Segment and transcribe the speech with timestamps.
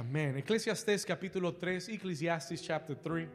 [0.00, 0.34] Amén.
[0.38, 3.28] Eclesiastés capítulo 3, Ecclesiastes chapter 3,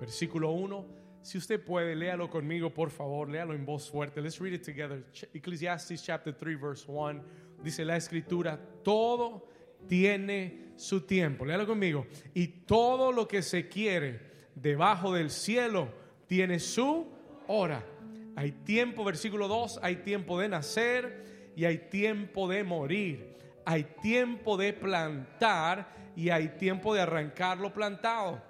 [0.00, 0.84] versículo 1.
[1.22, 4.20] Si usted puede, léalo conmigo, por favor, léalo en voz fuerte.
[4.20, 5.04] Let's read it together.
[5.32, 7.22] Ecclesiastes chapter 3, verse 1.
[7.62, 9.46] Dice la escritura, todo
[9.86, 11.44] tiene su tiempo.
[11.44, 12.08] Léalo conmigo.
[12.34, 14.22] Y todo lo que se quiere
[14.56, 15.88] debajo del cielo
[16.26, 17.06] tiene su
[17.46, 17.86] hora.
[18.34, 23.32] Hay tiempo, versículo 2, hay tiempo de nacer y hay tiempo de morir.
[23.64, 25.86] Hay tiempo de plantar
[26.16, 28.40] y hay tiempo de arrancar lo plantado.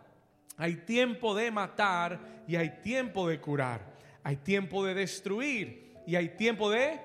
[0.57, 3.81] Hay tiempo de matar y hay tiempo de curar.
[4.23, 7.01] Hay tiempo de destruir y hay tiempo de,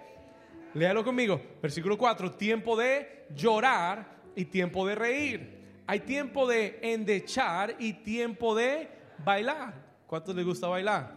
[0.74, 4.06] léalo conmigo, versículo 4, tiempo de llorar
[4.36, 5.58] y tiempo de reír.
[5.88, 8.90] Hay tiempo de endechar y tiempo de
[9.24, 9.74] bailar.
[10.06, 11.14] ¿Cuántos les gusta bailar?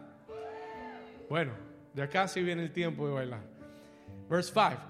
[1.28, 1.52] Bueno,
[1.94, 3.40] ya casi viene el tiempo de bailar.
[4.28, 4.89] Verse 5.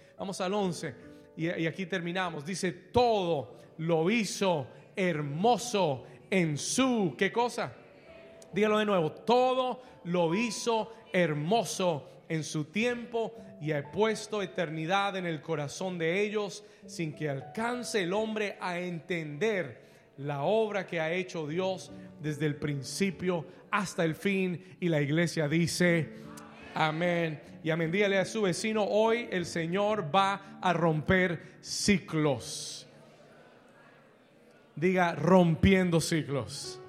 [0.21, 0.93] Vamos al 11.
[1.35, 2.45] Y, aquí terminamos.
[2.45, 7.73] Dice, todo lo hizo hermoso en su, ¿qué cosa?
[8.53, 9.11] Dígalo de nuevo.
[9.11, 16.21] Todo lo hizo hermoso en su tiempo y ha puesto eternidad en el corazón de
[16.21, 19.81] ellos sin que alcance el hombre a entender
[20.17, 24.77] la obra que ha hecho Dios desde el principio hasta el fin.
[24.79, 26.13] Y la iglesia dice,
[26.73, 27.41] amén.
[27.63, 27.91] Y amén.
[27.91, 32.87] Dígale a su vecino, hoy el Señor va a romper ciclos.
[34.75, 36.79] Diga, rompiendo ciclos.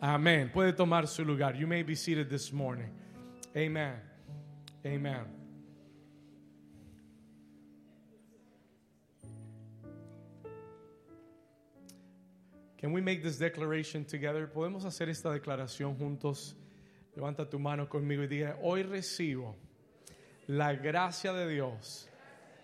[0.00, 0.50] Amén.
[0.52, 1.56] Puede tomar su lugar.
[1.56, 2.90] You may be seated this morning.
[3.56, 3.94] Amen.
[4.84, 5.38] Amen.
[12.78, 14.46] Can we make this declaration together?
[14.46, 16.54] ¿Podemos hacer esta declaración juntos?
[17.18, 19.56] Levanta tu mano conmigo y diga, hoy recibo
[20.46, 22.08] la gracia de Dios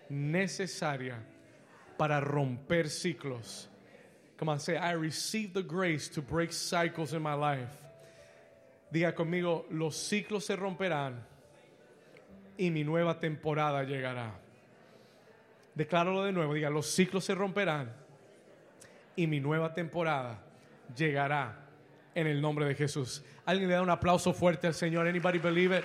[0.07, 1.21] necesaria
[1.97, 3.67] para romper ciclos.
[4.37, 7.67] Come on, say, I receive the grace to break cycles in my life.
[8.93, 11.21] Diga conmigo, los ciclos se romperán
[12.57, 14.39] y mi nueva temporada llegará.
[15.75, 17.91] Decláralo de nuevo, diga, los ciclos se romperán
[19.17, 20.41] y mi nueva temporada
[20.95, 21.64] llegará
[22.15, 23.23] en el nombre de Jesús.
[23.45, 25.07] Alguien le da un aplauso fuerte al Señor.
[25.07, 25.83] Anybody believe it?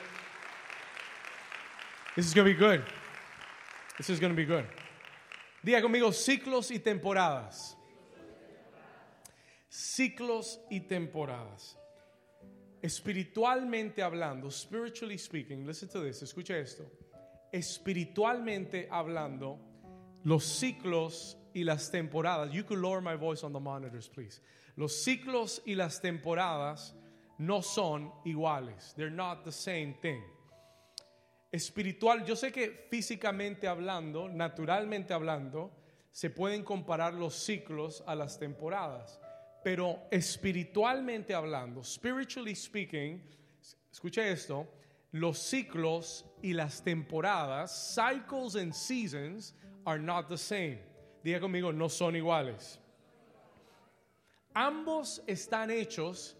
[2.14, 2.82] This is going be good.
[3.98, 4.64] This is going to be good.
[5.62, 7.76] Diga conmigo ciclos y temporadas.
[9.68, 11.76] Ciclos y temporadas.
[12.82, 16.90] Espiritualmente hablando, spiritually speaking, listen to this, escucha esto.
[17.52, 19.58] Espiritualmente hablando,
[20.24, 22.52] los ciclos y las temporadas.
[22.52, 24.40] You could lower my voice on the monitors, please.
[24.80, 26.96] Los ciclos y las temporadas
[27.36, 28.94] no son iguales.
[28.96, 30.22] They're not the same thing.
[31.52, 35.70] Espiritual, yo sé que físicamente hablando, naturalmente hablando,
[36.10, 39.20] se pueden comparar los ciclos a las temporadas,
[39.62, 43.22] pero espiritualmente hablando, spiritually speaking,
[43.92, 44.66] escucha esto,
[45.12, 49.52] los ciclos y las temporadas, cycles and seasons
[49.84, 50.78] are not the same.
[51.22, 52.80] Diga conmigo, no son iguales.
[54.54, 56.34] Ambos están hechos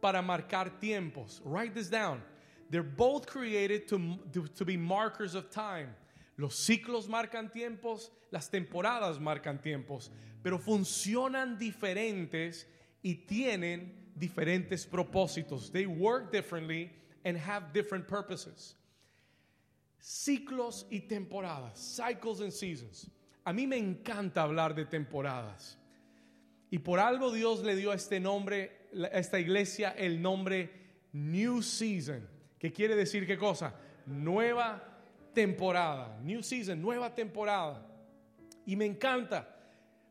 [0.00, 1.40] para marcar tiempos.
[1.44, 2.22] Write this down.
[2.70, 5.94] They're both created to, to, to be markers of time.
[6.36, 10.10] Los ciclos marcan tiempos, las temporadas marcan tiempos,
[10.42, 12.66] pero funcionan diferentes
[13.02, 15.72] y tienen diferentes propósitos.
[15.72, 16.90] They work differently
[17.24, 18.74] and have different purposes.
[19.98, 23.08] Ciclos y temporadas, cycles and seasons.
[23.46, 25.76] A mí me encanta hablar de temporadas.
[26.70, 30.70] Y por algo Dios le dio a este nombre, a esta iglesia, el nombre
[31.12, 32.26] New Season,
[32.58, 33.74] que quiere decir qué cosa?
[34.06, 34.82] Nueva
[35.32, 36.18] temporada.
[36.22, 37.86] New Season, nueva temporada.
[38.66, 39.46] Y me encanta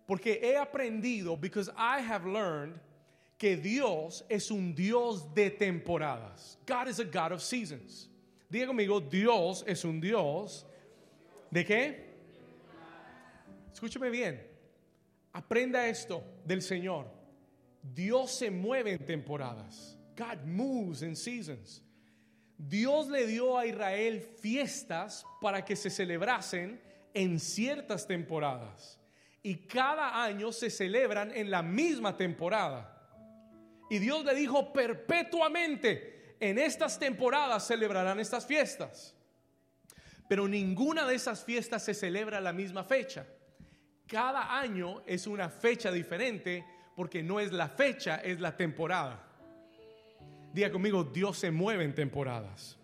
[0.07, 2.80] porque he aprendido, because I have learned,
[3.38, 6.57] que Dios es un Dios de temporadas.
[6.66, 8.07] God is a God of seasons.
[8.50, 10.66] Diga conmigo, Dios es un Dios
[11.52, 11.96] de qué?
[13.74, 14.40] Escúcheme bien.
[15.36, 17.12] Aprenda esto del Señor.
[17.82, 19.98] Dios se mueve en temporadas.
[20.16, 21.84] God moves in seasons.
[22.58, 26.82] Dios le dio a Israel fiestas para que se celebrasen
[27.14, 28.98] en ciertas temporadas.
[29.44, 33.00] y cada año se celebran en la misma temporada.
[33.92, 39.16] Y Dios le dijo perpetuamente, en estas temporadas celebrarán estas fiestas.
[40.28, 43.28] Pero ninguna de esas fiestas se celebra a la misma fecha.
[44.07, 46.63] Cada año es una fecha diferente
[46.96, 49.22] porque no es la fecha, es la temporada.
[50.54, 52.78] Diga conmigo, Dios se mueve en temporadas.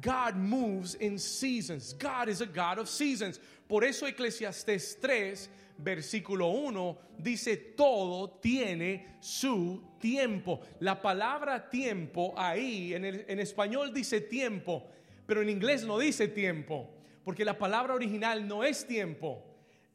[0.00, 1.94] God moves in seasons.
[1.94, 3.40] God is a God of seasons.
[3.66, 5.48] Por eso Eclesiastés 3,
[5.78, 10.60] versículo 1, dice, todo tiene su tiempo.
[10.80, 14.86] La palabra tiempo ahí, en, el, en español dice tiempo,
[15.26, 16.90] pero en inglés no dice tiempo,
[17.24, 19.45] porque la palabra original no es tiempo.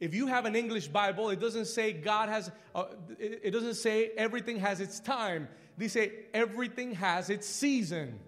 [0.01, 2.85] If you have an English Bible, it doesn't say God has, uh,
[3.19, 5.47] it doesn't say everything has its time.
[5.77, 8.19] Dice everything has its season.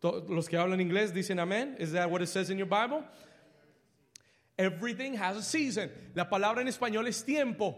[0.00, 1.76] Los que hablan inglés dicen amén.
[1.80, 3.02] Is that what it says in your Bible?
[4.56, 5.90] Everything has a season.
[6.14, 7.74] La palabra en español es tiempo,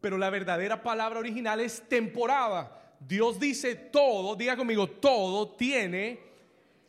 [0.00, 2.68] pero la verdadera palabra original es temporada.
[3.04, 6.20] Dios dice todo, diga conmigo, todo tiene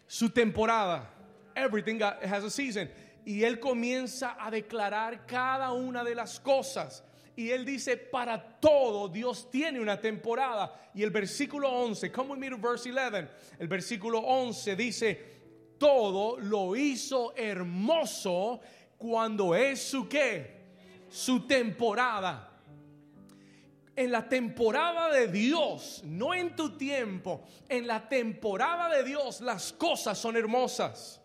[0.07, 1.09] su temporada.
[1.55, 2.87] Everything has a season.
[3.25, 7.03] Y él comienza a declarar cada una de las cosas.
[7.35, 10.73] Y él dice, para todo Dios tiene una temporada.
[10.93, 13.27] Y el versículo 11, come with me to verse 11.
[13.59, 15.33] El versículo 11 dice,
[15.79, 18.61] todo lo hizo hermoso
[18.97, 20.61] cuando es su qué?
[21.09, 22.51] Su temporada.
[23.95, 29.73] En la temporada de Dios, no en tu tiempo, en la temporada de Dios las
[29.73, 31.22] cosas son hermosas.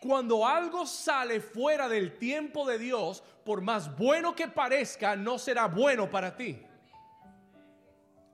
[0.00, 5.66] Cuando algo sale fuera del tiempo de Dios, por más bueno que parezca, no será
[5.66, 6.58] bueno para ti.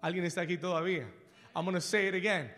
[0.03, 1.11] ¿Alguien está aquí todavía?
[1.57, 2.51] I'm going to say it again.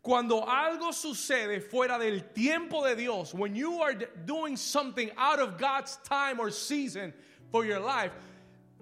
[0.00, 3.94] Cuando algo sucede fuera del tiempo de Dios, when you are
[4.24, 7.12] doing something out of God's time or season
[7.50, 8.12] for your life,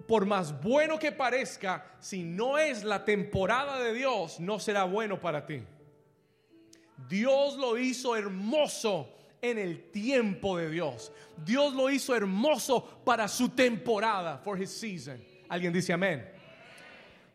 [0.07, 5.17] por más bueno que parezca, si no es la temporada de Dios, no será bueno
[5.17, 5.63] para ti.
[7.07, 9.07] Dios lo hizo hermoso
[9.41, 11.11] en el tiempo de Dios.
[11.43, 15.21] Dios lo hizo hermoso para su temporada, for his season.
[15.49, 16.27] Alguien dice amén.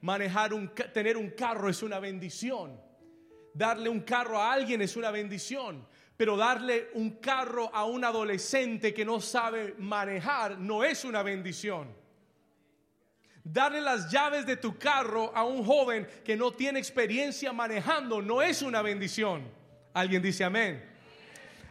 [0.00, 2.80] Manejar un tener un carro es una bendición.
[3.52, 5.86] Darle un carro a alguien es una bendición.
[6.16, 11.88] Pero darle un carro a un adolescente que no sabe manejar no es una bendición.
[13.42, 18.40] Darle las llaves de tu carro a un joven que no tiene experiencia manejando no
[18.42, 19.46] es una bendición.
[19.92, 20.95] Alguien dice amén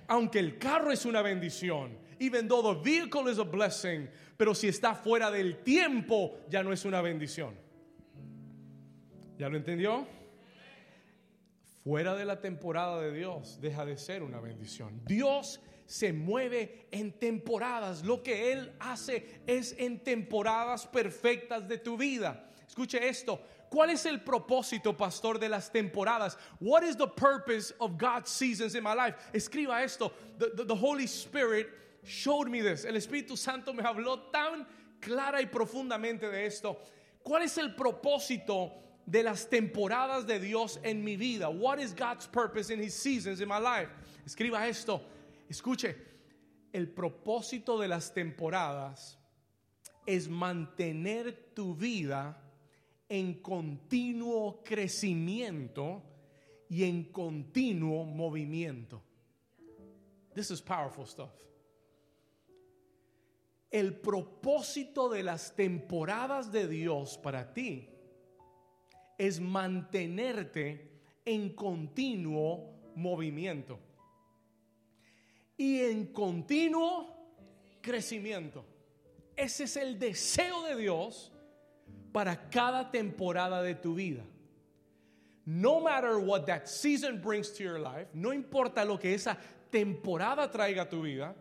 [0.08, 4.68] aunque el carro es una bendición, even though the vehicle is a blessing, pero si
[4.68, 7.56] está fuera del tiempo, ya no es una bendición.
[9.38, 10.08] ¿Ya lo entendió?
[11.84, 15.02] Fuera de la temporada de Dios, deja de ser una bendición.
[15.06, 18.04] Dios se mueve en temporadas.
[18.04, 22.50] Lo que Él hace es en temporadas perfectas de tu vida.
[22.68, 23.40] Escuche esto.
[23.76, 26.38] ¿Cuál es el propósito, pastor, de las temporadas?
[26.62, 29.16] What is the purpose of God's seasons in my life?
[29.34, 30.14] Escriba esto.
[30.38, 31.68] The, Holy Spirit
[32.06, 32.86] showed me this.
[32.86, 34.66] El Espíritu Santo me habló tan
[35.02, 36.78] clara y profundamente de esto.
[37.22, 38.72] ¿Cuál es el propósito
[39.06, 41.50] de las temporadas de Dios en mi vida?
[41.50, 43.90] What is God's purpose in His seasons in my life?
[44.26, 45.02] Escriba esto.
[45.50, 45.96] Escuche.
[46.74, 49.18] El propósito de las temporadas
[50.08, 52.38] es mantener tu vida
[53.08, 56.02] en continuo crecimiento
[56.70, 59.02] y en continuo movimiento.
[60.34, 61.32] This is powerful stuff.
[63.72, 67.90] El propósito de las temporadas de Dios para ti
[69.18, 70.92] es mantenerte
[71.26, 73.80] en continuo movimiento
[75.58, 77.08] y en continuo
[77.82, 78.66] crecimiento.
[79.36, 81.32] Ese es el deseo de Dios
[82.12, 84.24] para cada temporada de tu vida.
[85.46, 89.38] No matter what that season brings to your life, no importa lo que esa
[89.70, 91.36] temporada traiga a tu vida,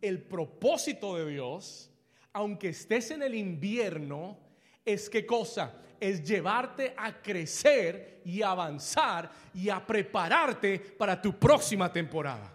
[0.00, 1.90] el propósito de Dios,
[2.32, 4.38] aunque estés en el invierno,
[4.84, 5.74] es qué cosa?
[5.98, 12.52] Es llevarte a crecer y avanzar y a prepararte para tu próxima temporada.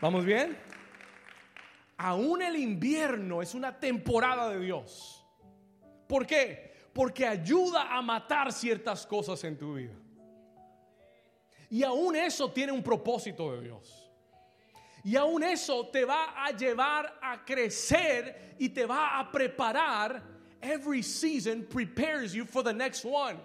[0.00, 0.71] ¿Vamos bien?
[1.96, 5.24] Aún el invierno es una temporada de Dios.
[6.06, 6.72] ¿Por qué?
[6.92, 9.94] Porque ayuda a matar ciertas cosas en tu vida.
[11.70, 14.10] Y aún eso tiene un propósito de Dios.
[15.04, 20.22] Y aún eso te va a llevar a crecer y te va a preparar.
[20.60, 23.40] Every season prepares you for the next one.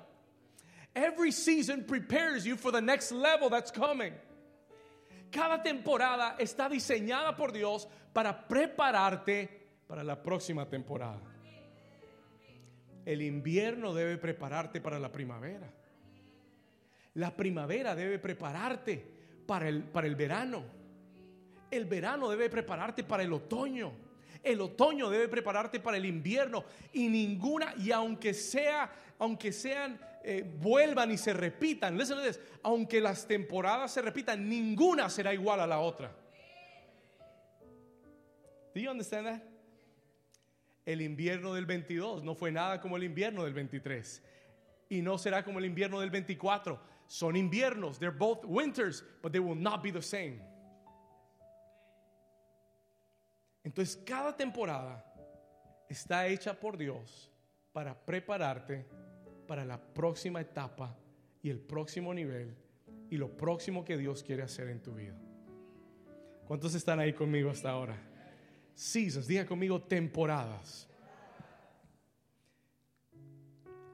[0.93, 4.13] Every season prepares you for the next level that's coming.
[5.31, 11.21] Cada temporada está diseñada por Dios para prepararte para la próxima temporada.
[13.05, 15.71] El invierno debe prepararte para la primavera.
[17.13, 19.03] La primavera debe prepararte
[19.45, 20.63] para el, para el verano.
[21.71, 23.93] El verano debe prepararte para el otoño.
[24.43, 26.65] El otoño debe prepararte para el invierno.
[26.93, 32.99] Y ninguna, y aunque sea, aunque sean, eh, vuelvan y se repitan, listen to aunque
[32.99, 36.13] las temporadas se repitan, ninguna será igual a la otra.
[38.75, 39.41] Do you understand that?
[40.85, 44.21] El invierno del 22 no fue nada como el invierno del 23.
[44.89, 46.77] Y no será como el invierno del 24.
[47.07, 47.97] Son inviernos.
[47.97, 50.41] They're both winters, but they will not be the same.
[53.63, 55.05] Entonces, cada temporada
[55.87, 57.31] está hecha por Dios
[57.71, 58.85] para prepararte
[59.47, 60.95] para la próxima etapa
[61.41, 62.55] y el próximo nivel
[63.09, 65.17] y lo próximo que Dios quiere hacer en tu vida.
[66.45, 67.97] ¿Cuántos están ahí conmigo hasta ahora?
[68.75, 70.87] Seasons, diga conmigo temporadas.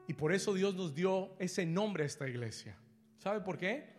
[0.06, 2.76] Y por eso Dios nos dio ese nombre a esta iglesia.
[3.16, 3.94] ¿Sabe por qué?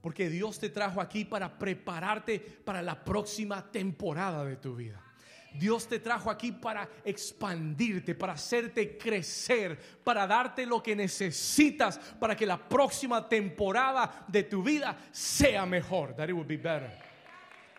[0.00, 5.09] Porque Dios te trajo aquí para prepararte para la próxima temporada de tu vida.
[5.54, 12.36] Dios te trajo aquí para expandirte, para hacerte crecer, para darte lo que necesitas para
[12.36, 16.14] que la próxima temporada de tu vida sea mejor.
[16.14, 16.90] That it would be better.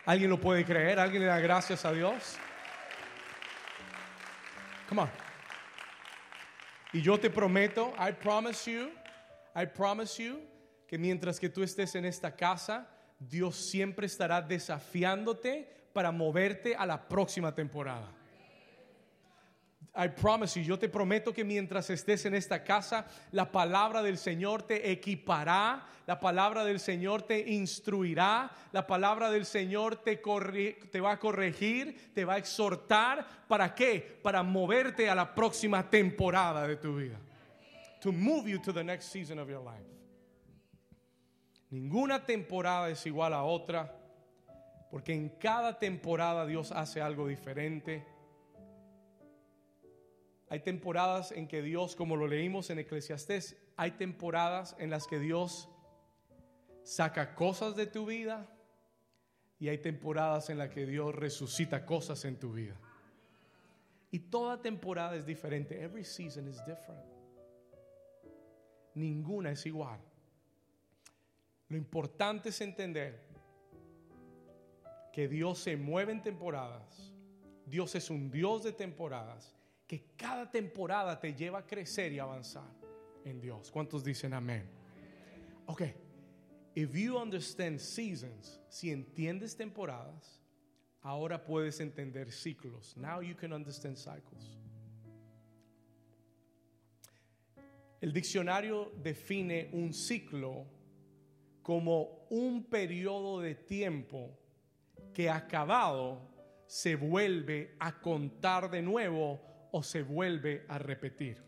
[0.06, 1.00] ¿Alguien lo puede creer?
[1.00, 2.38] ¿Alguien le da gracias a Dios?
[4.90, 5.10] Come on.
[6.94, 8.90] Y yo te prometo, I promise you,
[9.56, 10.42] I promise you,
[10.88, 16.86] que mientras que tú estés en esta casa, Dios siempre estará desafiándote para moverte a
[16.86, 18.10] la próxima temporada.
[19.94, 24.18] I promise you, yo te prometo que mientras estés en esta casa, la palabra del
[24.18, 31.02] Señor te equipará, la palabra del Señor te instruirá, la palabra del Señor te, te
[31.02, 33.28] va a corregir, te va a exhortar.
[33.50, 34.20] ¿Para qué?
[34.24, 37.20] Para moverte a la próxima temporada de tu vida.
[38.00, 39.86] To move you to the next season of your life.
[41.70, 44.01] Ninguna temporada es igual a otra.
[44.92, 48.06] Porque en cada temporada Dios hace algo diferente.
[50.50, 55.18] Hay temporadas en que Dios, como lo leímos en Eclesiastés, hay temporadas en las que
[55.18, 55.70] Dios
[56.84, 58.46] saca cosas de tu vida
[59.60, 62.76] y hay temporadas en las que Dios resucita cosas en tu vida.
[64.12, 65.82] Y toda temporada es diferente.
[65.82, 67.06] Every season is different.
[68.94, 70.02] Ninguna es igual.
[71.70, 73.31] Lo importante es entender
[75.12, 77.14] que Dios se mueve en temporadas.
[77.66, 79.56] Dios es un Dios de temporadas.
[79.88, 82.70] Que cada temporada te lleva a crecer y avanzar
[83.26, 83.70] en Dios.
[83.72, 84.70] ¿Cuántos dicen amén?
[85.66, 85.84] Ok.
[86.74, 90.40] If you understand seasons, si entiendes temporadas,
[91.02, 92.96] ahora puedes entender ciclos.
[92.96, 94.58] Now you can understand cycles.
[98.00, 100.66] El diccionario define un ciclo
[101.62, 104.41] como un periodo de tiempo
[105.14, 106.22] que acabado
[106.66, 109.40] se vuelve a contar de nuevo
[109.72, 111.44] o se vuelve a repetir.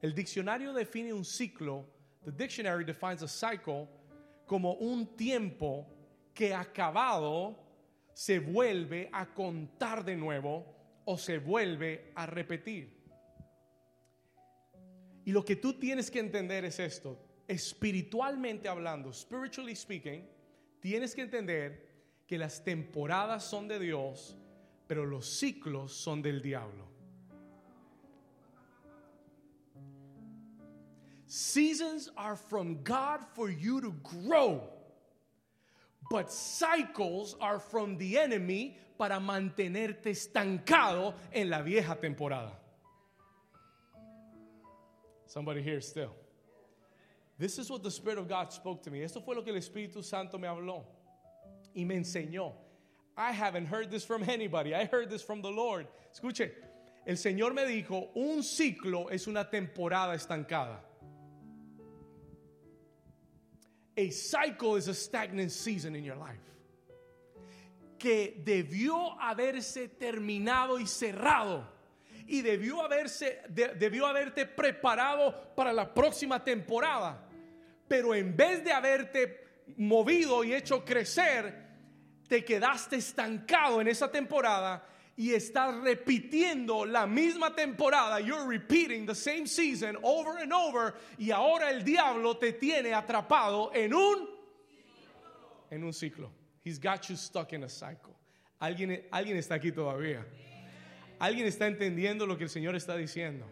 [0.00, 1.86] El diccionario define un ciclo,
[2.24, 3.88] the dictionary defines a cycle,
[4.46, 5.86] como un tiempo
[6.34, 7.56] que acabado
[8.14, 10.64] se vuelve a contar de nuevo
[11.04, 13.02] o se vuelve a repetir.
[15.24, 20.28] Y lo que tú tienes que entender es esto, espiritualmente hablando, spiritually speaking,
[20.82, 21.88] tienes que entender
[22.26, 24.36] que las temporadas son de Dios,
[24.86, 26.88] pero los ciclos son del diablo.
[31.26, 34.68] Seasons are from God for you to grow,
[36.10, 42.52] but cycles are from the enemy para mantenerte estancado en la vieja temporada.
[45.26, 46.21] Somebody here still.
[47.42, 49.02] This is what the Spirit of God spoke to me.
[49.02, 50.84] Esto fue lo que el Espíritu Santo me habló
[51.74, 52.52] y me enseñó.
[53.16, 54.76] I haven't heard this from anybody.
[54.76, 55.88] I heard this from the Lord.
[56.14, 56.52] Escuche,
[57.04, 60.76] el Señor me dijo, un ciclo es una temporada estancada.
[63.96, 66.38] A cycle is a stagnant season in your life.
[67.98, 71.64] Que debió haberse terminado y cerrado
[72.28, 77.30] y debió haberse debió haberte preparado para la próxima temporada
[77.92, 81.54] pero en vez de haberte movido y hecho crecer,
[82.26, 84.82] te quedaste estancado en esa temporada
[85.14, 88.18] y estás repitiendo la misma temporada.
[88.18, 93.70] You're repeating the same season over and over y ahora el diablo te tiene atrapado
[93.74, 94.26] en un
[95.70, 96.30] en un ciclo.
[96.64, 98.16] He's got you stuck in a cycle.
[98.58, 100.24] Alguien, alguien está aquí todavía.
[101.18, 103.44] Alguien está entendiendo lo que el Señor está diciendo.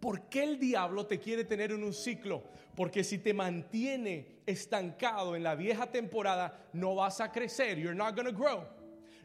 [0.00, 2.44] ¿Por qué el diablo te quiere tener en un ciclo?
[2.76, 7.78] Porque si te mantiene estancado en la vieja temporada, no vas a crecer.
[7.78, 8.64] You're not going grow.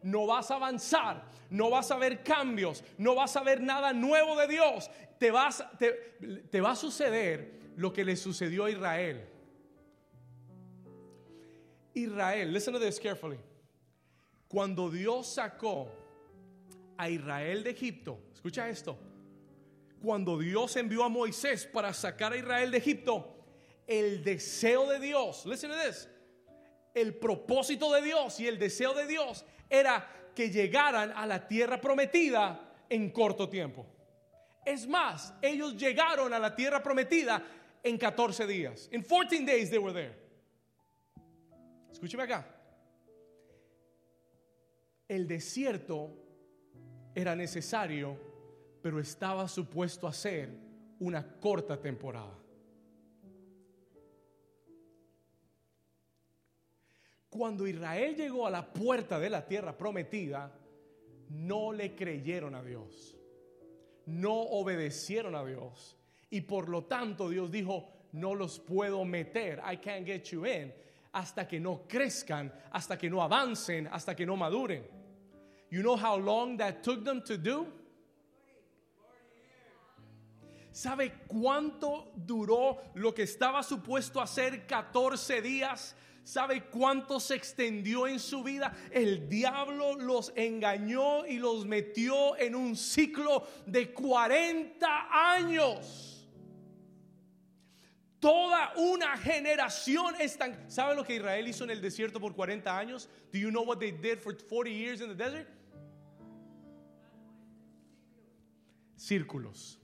[0.01, 4.35] No vas a avanzar, no vas a ver cambios, no vas a ver nada nuevo
[4.35, 4.89] de Dios.
[5.17, 5.63] Te, vas,
[6.49, 9.21] te va a suceder lo que le sucedió a Israel.
[11.93, 13.39] Israel, listen to this carefully.
[14.49, 15.87] Cuando Dios sacó
[16.97, 18.97] a Israel de Egipto, escucha esto.
[20.03, 23.37] Cuando Dios envió a Moisés para sacar a Israel de Egipto,
[23.87, 26.09] el deseo de Dios, listen to this,
[26.93, 30.05] el propósito de Dios y el deseo de Dios era
[30.35, 33.85] que llegaran a la tierra prometida en corto tiempo.
[34.65, 37.41] Es más, ellos llegaron a la tierra prometida
[37.81, 38.89] en 14 días.
[38.91, 40.17] In 14 days they were there.
[41.89, 42.45] Escúcheme acá.
[45.07, 46.11] El desierto
[47.15, 48.32] era necesario,
[48.83, 50.49] pero estaba supuesto a ser
[50.99, 52.37] una corta temporada.
[57.29, 60.51] Cuando Israel llegó a la puerta de la tierra prometida,
[61.29, 63.15] no le creyeron a Dios,
[64.05, 65.95] no obedecieron a Dios
[66.29, 70.73] y por lo tanto Dios dijo, no los puedo meter, I can't get you in,
[71.13, 74.83] hasta que no crezcan, hasta que no avancen, hasta que no maduren.
[75.71, 77.65] You know how long that took them to do?
[80.73, 85.95] ¿Sabe cuánto duró lo que estaba supuesto a ser 14 días?
[86.23, 88.75] ¿Sabe cuánto se extendió en su vida?
[88.91, 96.27] El diablo los engañó y los metió en un ciclo de 40 años.
[98.19, 100.71] Toda una generación están.
[100.71, 103.09] ¿Sabe lo que Israel hizo en el desierto por 40 años?
[103.31, 105.47] Do you know what they did for 40 years in the desert?
[108.95, 109.77] Círculos,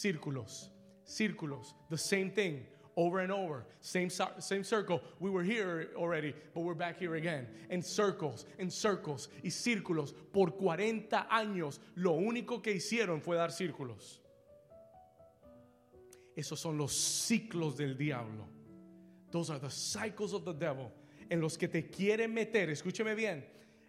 [0.00, 0.70] círculos,
[1.04, 1.74] círculos.
[1.88, 3.64] The same thing over and over.
[3.80, 5.00] Same, same circle.
[5.20, 7.46] We were here already, but we're back here again.
[7.70, 10.12] En circles, en circles y círculos.
[10.32, 14.18] Por 40 años, lo único que hicieron fue dar círculos.
[16.36, 18.46] Esos son los ciclos del diablo.
[19.30, 20.92] Those are the cycles of the devil.
[21.30, 23.44] En los que te quiere meter, escúcheme bien,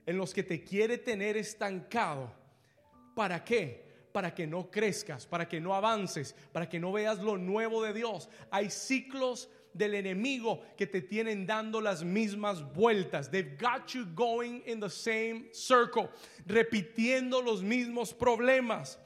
[0.05, 2.31] en los que te quiere tener estancado.
[3.15, 3.90] ¿Para qué?
[4.11, 7.93] Para que no crezcas, para que no avances, para que no veas lo nuevo de
[7.93, 8.29] Dios.
[8.49, 13.31] Hay ciclos del enemigo que te tienen dando las mismas vueltas.
[13.31, 16.09] They've got you going in the same circle,
[16.45, 18.97] repitiendo los mismos problemas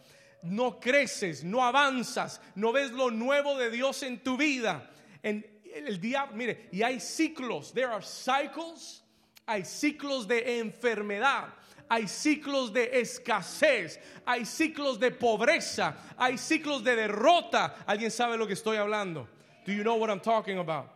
[0.45, 4.89] no creces, no avanzas, no ves lo nuevo de Dios en tu vida.
[5.23, 9.03] En el diablo, mire, y hay ciclos, there are cycles,
[9.47, 11.49] hay ciclos de enfermedad,
[11.89, 17.75] hay ciclos de escasez, hay ciclos de pobreza, hay ciclos de derrota.
[17.85, 19.27] ¿Alguien sabe lo que estoy hablando?
[19.65, 20.89] Do you know what I'm talking about?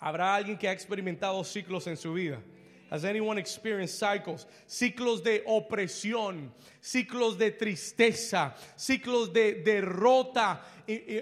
[0.00, 2.38] ¿Habrá alguien que ha experimentado ciclos en su vida?
[2.90, 4.46] Has anyone experienced cycles?
[4.66, 10.60] Ciclos de opresión, ciclos de tristeza, ciclos de derrota.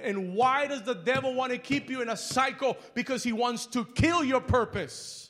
[0.04, 2.76] And why does the devil want to keep you in a cycle?
[2.94, 5.25] Because he wants to kill your purpose.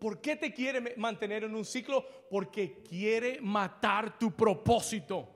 [0.00, 2.02] ¿Por qué te quiere mantener en un ciclo?
[2.30, 5.28] Porque quiere matar tu propósito.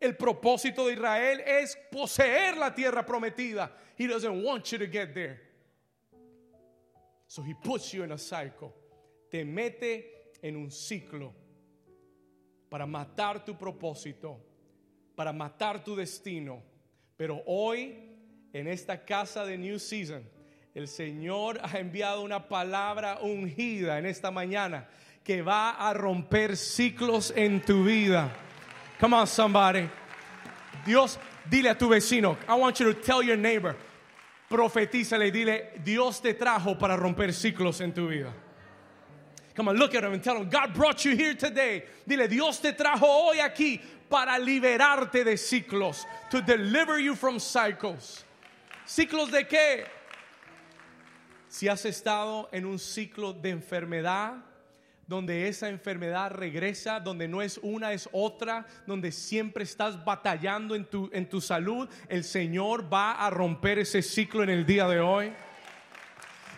[0.00, 3.70] El propósito de Israel es poseer la tierra prometida.
[3.96, 5.40] He doesn't want you to get there.
[7.28, 8.74] So he puts you in a cycle.
[9.30, 11.32] Te mete en un ciclo
[12.68, 14.40] para matar tu propósito,
[15.14, 16.60] para matar tu destino.
[17.16, 17.94] Pero hoy,
[18.52, 20.24] en esta casa de New Season,
[20.74, 24.86] el Señor ha enviado una palabra ungida en esta mañana
[25.24, 28.30] que va a romper ciclos en tu vida.
[29.00, 29.88] Come on, somebody.
[30.84, 33.76] Dios, dile a tu vecino, I want you to tell your neighbor,
[34.48, 38.32] profetízale, dile, Dios te trajo para romper ciclos en tu vida.
[39.54, 41.82] Come on, look at him and tell him, God brought you here today.
[42.08, 48.24] Dile, Dios te trajo hoy aquí para liberarte de ciclos, to deliver you from cycles.
[48.86, 49.84] ¿Ciclos de qué?
[51.50, 54.34] Si has estado en un ciclo de enfermedad,
[55.08, 60.84] donde esa enfermedad regresa, donde no es una, es otra, donde siempre estás batallando en
[60.84, 65.00] tu, en tu salud, el Señor va a romper ese ciclo en el día de
[65.00, 65.32] hoy.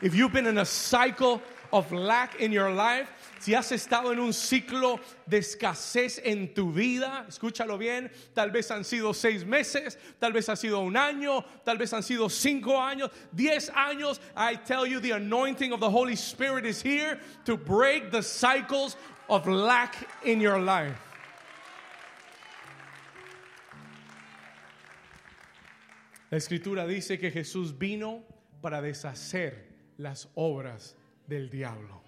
[0.03, 1.41] If you've been in a cycle
[1.73, 3.09] of lack in your life,
[3.41, 8.71] si has estado en un ciclo de escasez en tu vida, escúchalo bien, tal vez
[8.71, 12.73] han sido seis meses, tal vez ha sido un año, tal vez han sido cinco
[12.73, 17.57] años, diez años, I tell you the anointing of the Holy Spirit is here to
[17.57, 18.97] break the cycles
[19.29, 20.97] of lack in your life.
[26.31, 28.23] La escritura dice que Jesús vino
[28.63, 29.55] para deshacer
[29.99, 30.95] las obras
[31.33, 32.03] del diablo.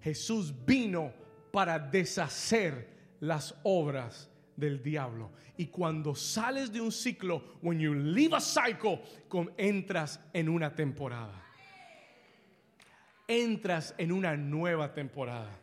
[0.00, 1.12] Jesús vino
[1.52, 2.88] para deshacer
[3.20, 5.30] las obras del diablo.
[5.56, 9.02] Y cuando sales de un ciclo, when you leave a cycle,
[9.56, 11.42] entras en una temporada.
[13.28, 15.58] Entras en una nueva temporada.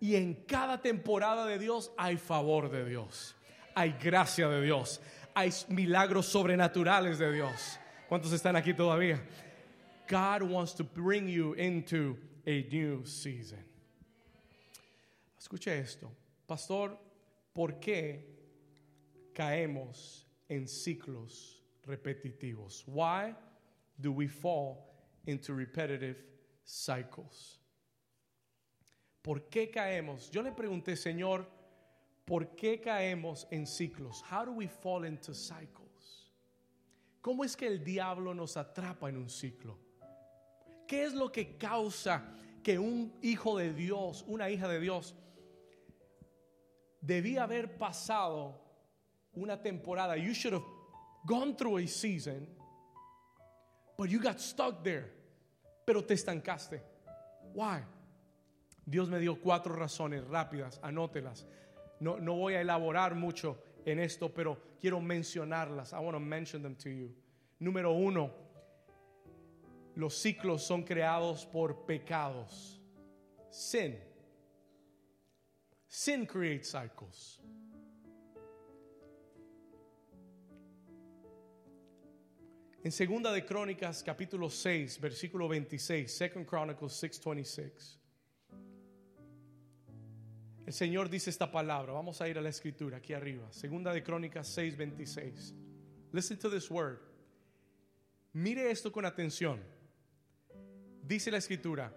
[0.00, 3.36] Y en cada temporada de Dios hay favor de Dios.
[3.74, 5.00] Hay gracia de Dios
[5.34, 7.78] hay milagros sobrenaturales de Dios.
[8.08, 9.22] ¿Cuántos están aquí todavía?
[10.10, 13.62] God wants to bring you into a new season.
[15.40, 16.10] Escuche esto,
[16.48, 16.90] pastor,
[17.54, 18.18] ¿por qué
[19.32, 22.82] caemos en ciclos repetitivos?
[22.86, 23.34] Why
[24.00, 24.90] do we fall
[25.26, 26.16] into repetitive
[26.64, 27.58] cycles?
[29.22, 30.30] ¿Por qué caemos?
[30.30, 31.46] Yo le pregunté, Señor,
[32.30, 34.22] ¿Por qué caemos en ciclos?
[34.22, 36.30] How do we fall into cycles?
[37.20, 39.76] ¿Cómo es que el diablo nos atrapa en un ciclo?
[40.90, 42.20] ¿Qué es lo que causa
[42.64, 45.14] que un hijo de Dios, una hija de Dios,
[47.00, 48.60] debía haber pasado
[49.32, 50.16] una temporada?
[50.16, 50.66] You should have
[51.24, 52.48] gone through a season,
[53.96, 55.12] but you got stuck there.
[55.86, 56.82] Pero te estancaste.
[57.54, 57.84] Why?
[58.84, 61.46] Dios me dio cuatro razones rápidas, anótelas
[62.00, 65.92] no, no voy a elaborar mucho en esto, pero quiero mencionarlas.
[65.92, 67.14] I want to mention them to you.
[67.60, 68.32] Número uno,
[70.00, 72.80] los ciclos son creados por pecados.
[73.50, 73.98] Sin.
[75.86, 77.40] Sin creates cycles.
[82.82, 87.98] En segunda de Crónicas capítulo 6, versículo 26, Second Chronicles 6:26.
[90.64, 91.92] El Señor dice esta palabra.
[91.92, 93.52] Vamos a ir a la escritura aquí arriba.
[93.52, 95.52] Segunda de Crónicas 6:26.
[96.12, 97.00] Listen to this word.
[98.32, 99.60] Mire esto con atención.
[101.10, 101.92] Dice la escritura,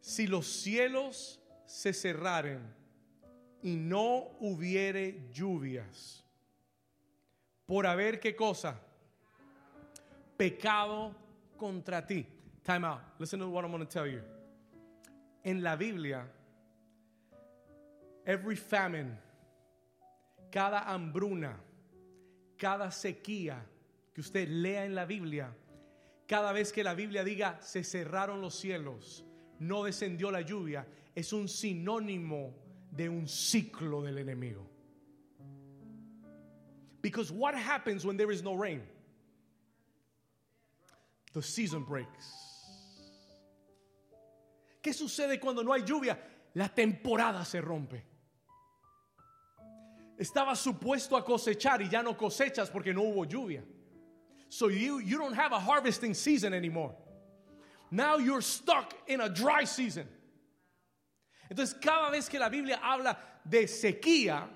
[0.00, 2.74] si los cielos se cerraren
[3.62, 6.24] y no hubiere lluvias,
[7.64, 8.80] por haber qué cosa?
[10.36, 11.14] Pecado
[11.56, 12.26] contra ti.
[12.64, 12.98] Time out.
[13.20, 14.22] Listen to what I'm going to tell you.
[15.44, 16.26] En la Biblia
[18.26, 19.16] every famine,
[20.50, 21.54] cada hambruna,
[22.58, 23.64] cada sequía
[24.12, 25.54] que usted lea en la Biblia,
[26.32, 29.22] cada vez que la Biblia diga se cerraron los cielos,
[29.58, 32.54] no descendió la lluvia, es un sinónimo
[32.90, 34.66] de un ciclo del enemigo.
[37.02, 38.80] Because what happens when there is no rain?
[41.34, 42.32] The season breaks.
[44.82, 46.18] ¿Qué sucede cuando no hay lluvia?
[46.54, 48.02] La temporada se rompe.
[50.16, 53.62] Estaba supuesto a cosechar y ya no cosechas porque no hubo lluvia.
[54.52, 56.94] So you, you don't have a harvesting season anymore.
[57.90, 60.06] Now you're stuck in a dry season.
[61.50, 63.16] Entonces, cada vez que la Biblia habla
[63.48, 64.46] de sequía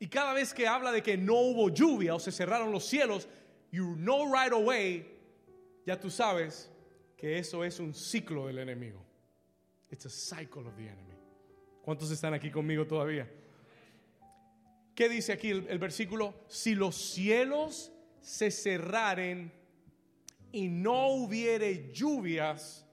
[0.00, 3.26] y cada vez que habla de que no hubo lluvia o se cerraron los cielos,
[3.72, 5.04] you know right away,
[5.84, 6.68] ya tú sabes
[7.16, 9.04] que eso es un ciclo del enemigo.
[9.90, 11.16] It's a cycle of the enemy.
[11.84, 13.28] ¿Cuántos están aquí conmigo todavía?
[14.94, 16.34] ¿Qué dice aquí el, versículo?
[16.46, 19.52] Si los cielos se cerraren
[20.52, 22.86] y no hubiere lluvias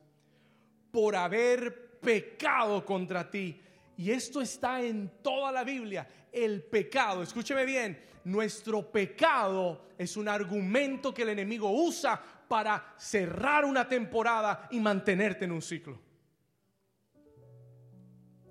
[0.91, 3.61] por haber pecado contra ti.
[3.97, 6.07] Y esto está en toda la Biblia.
[6.31, 13.65] El pecado, escúcheme bien, nuestro pecado es un argumento que el enemigo usa para cerrar
[13.65, 15.99] una temporada y mantenerte en un ciclo.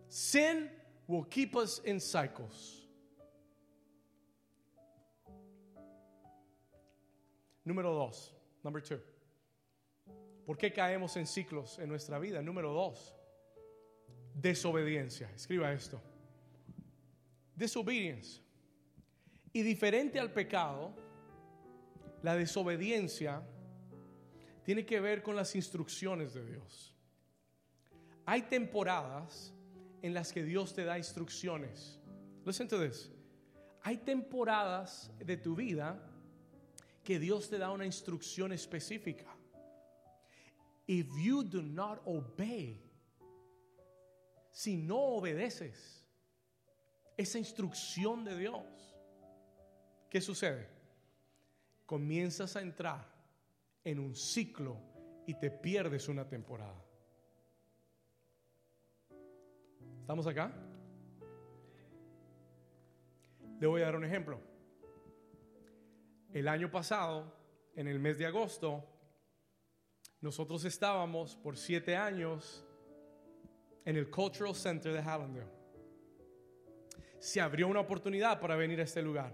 [0.08, 0.70] Sin
[1.06, 2.83] will keep us in cycles.
[7.64, 9.00] Número dos, number two.
[10.44, 12.42] ¿Por qué caemos en ciclos en nuestra vida?
[12.42, 13.14] Número dos,
[14.34, 15.30] desobediencia.
[15.34, 16.00] Escriba esto.
[17.56, 18.42] Disobedience.
[19.52, 20.92] Y diferente al pecado,
[22.22, 23.42] la desobediencia
[24.64, 26.94] tiene que ver con las instrucciones de Dios.
[28.26, 29.54] Hay temporadas
[30.02, 32.00] en las que Dios te da instrucciones.
[32.44, 33.10] Listen to this.
[33.82, 36.13] Hay temporadas de tu vida
[37.04, 39.26] que Dios te da una instrucción específica.
[40.86, 42.80] if you do not obey,
[44.50, 46.04] si no obedeces
[47.16, 48.96] esa instrucción de Dios,
[50.10, 50.68] ¿qué sucede?
[51.86, 53.06] Comienzas a entrar
[53.82, 54.78] en un ciclo
[55.26, 56.82] y te pierdes una temporada.
[60.00, 60.52] ¿Estamos acá?
[63.58, 64.53] Le voy a dar un ejemplo.
[66.34, 67.32] El año pasado,
[67.76, 68.84] en el mes de agosto,
[70.20, 72.64] nosotros estábamos por siete años
[73.84, 75.46] en el Cultural Center de Hallandale.
[77.20, 79.32] Se abrió una oportunidad para venir a este lugar.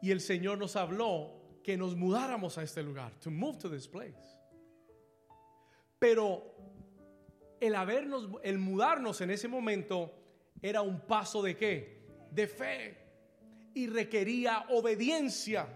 [0.00, 3.88] Y el Señor nos habló que nos mudáramos a este lugar, to move to this
[3.88, 4.38] place.
[5.98, 6.54] Pero
[7.58, 10.14] el habernos, el mudarnos en ese momento
[10.62, 12.06] era un paso de qué?
[12.30, 13.03] De fe.
[13.74, 15.66] Y requería obediencia.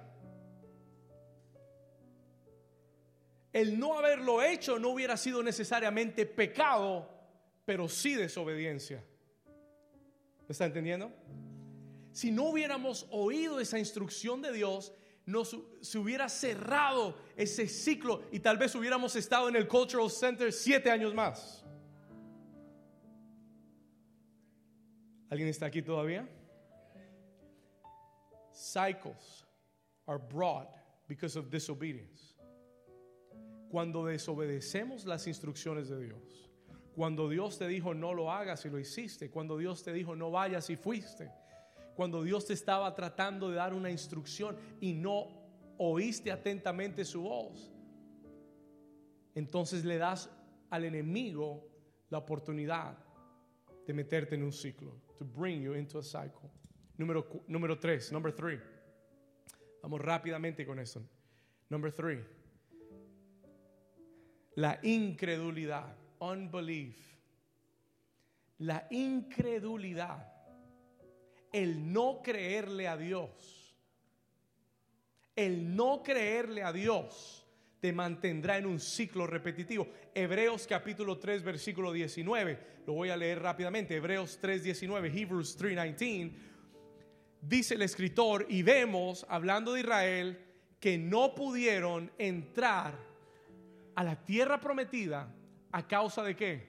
[3.52, 7.08] El no haberlo hecho no hubiera sido necesariamente pecado,
[7.64, 9.04] pero sí desobediencia.
[10.46, 11.12] ¿Me está entendiendo?
[12.12, 14.92] Si no hubiéramos oído esa instrucción de Dios,
[15.26, 20.52] nos, se hubiera cerrado ese ciclo y tal vez hubiéramos estado en el Cultural Center
[20.52, 21.64] siete años más.
[25.28, 26.26] ¿Alguien está aquí todavía?
[28.58, 29.44] Cycles
[30.08, 30.68] are brought
[31.06, 32.34] because of disobedience.
[33.70, 36.50] Cuando desobedecemos las instrucciones de Dios,
[36.96, 40.32] cuando Dios te dijo no lo hagas y lo hiciste, cuando Dios te dijo no
[40.32, 41.30] vayas y fuiste,
[41.94, 45.28] cuando Dios te estaba tratando de dar una instrucción y no
[45.78, 47.70] oíste atentamente su voz,
[49.36, 50.28] entonces le das
[50.70, 51.64] al enemigo
[52.10, 52.98] la oportunidad
[53.86, 56.50] de meterte en un ciclo, to bring you into a cycle.
[56.98, 58.60] Número, número tres, number three.
[59.82, 61.02] Vamos rápidamente con eso.
[61.70, 62.22] Number three.
[64.56, 66.96] La incredulidad, unbelief.
[68.58, 70.38] La incredulidad
[71.52, 73.76] el no creerle a Dios,
[75.36, 77.46] el no creerle a Dios
[77.80, 79.88] te mantendrá en un ciclo repetitivo.
[80.14, 85.96] Hebreos capítulo 3 versículo 19, lo voy a leer rápidamente, Hebreos 3 19, Hebrews 3
[85.98, 86.57] 19,
[87.40, 90.38] dice el escritor y vemos, hablando de Israel,
[90.80, 92.94] que no pudieron entrar
[93.94, 95.28] a la tierra prometida
[95.72, 96.68] a causa de qué?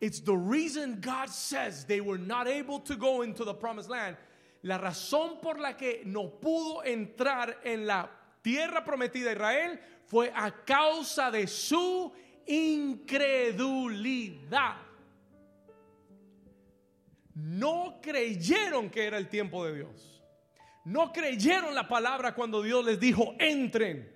[0.00, 4.16] It's the reason God says they were not able to go into the promised land.
[4.64, 8.10] La razón por la que no pudo entrar en la
[8.42, 12.12] tierra prometida Israel fue a causa de su
[12.46, 14.76] incredulidad.
[17.34, 20.22] No creyeron que era el tiempo de Dios.
[20.84, 24.10] No creyeron la palabra cuando Dios les dijo, entren.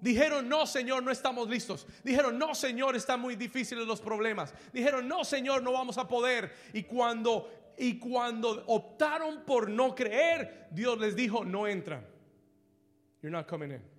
[0.00, 1.86] Dijeron, no, Señor, no estamos listos.
[2.02, 4.54] Dijeron, no, Señor, están muy difíciles los problemas.
[4.72, 6.52] Dijeron, no, Señor, no vamos a poder.
[6.72, 12.06] Y cuando, y cuando optaron por no creer, Dios les dijo, no entran.
[13.22, 13.93] You're not coming in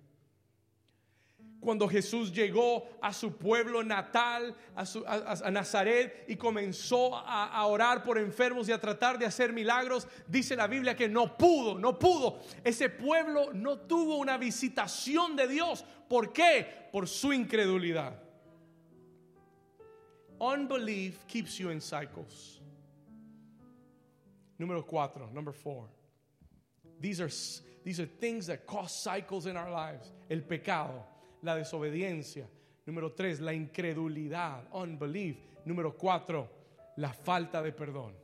[1.66, 8.18] cuando Jesús llegó a su pueblo natal, a, Nazaret, y comenzó a, a, orar por
[8.18, 12.38] enfermos y a tratar de hacer milagros, dice la Biblia que no pudo, no pudo.
[12.62, 15.84] Ese pueblo no tuvo una visitación de Dios.
[16.08, 16.88] ¿Por qué?
[16.92, 18.12] Por su incredulidad.
[20.38, 22.60] Unbelief keeps you in cycles.
[24.56, 25.88] Número cuatro, number four.
[27.00, 27.30] These are,
[27.82, 30.12] these are things that cause cycles in our lives.
[30.30, 31.02] El pecado
[31.46, 32.48] la desobediencia.
[32.84, 35.38] Número tres, la incredulidad, unbelief.
[35.64, 36.50] Número cuatro,
[36.96, 38.14] la falta de perdón.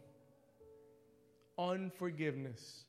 [1.56, 2.86] Unforgiveness.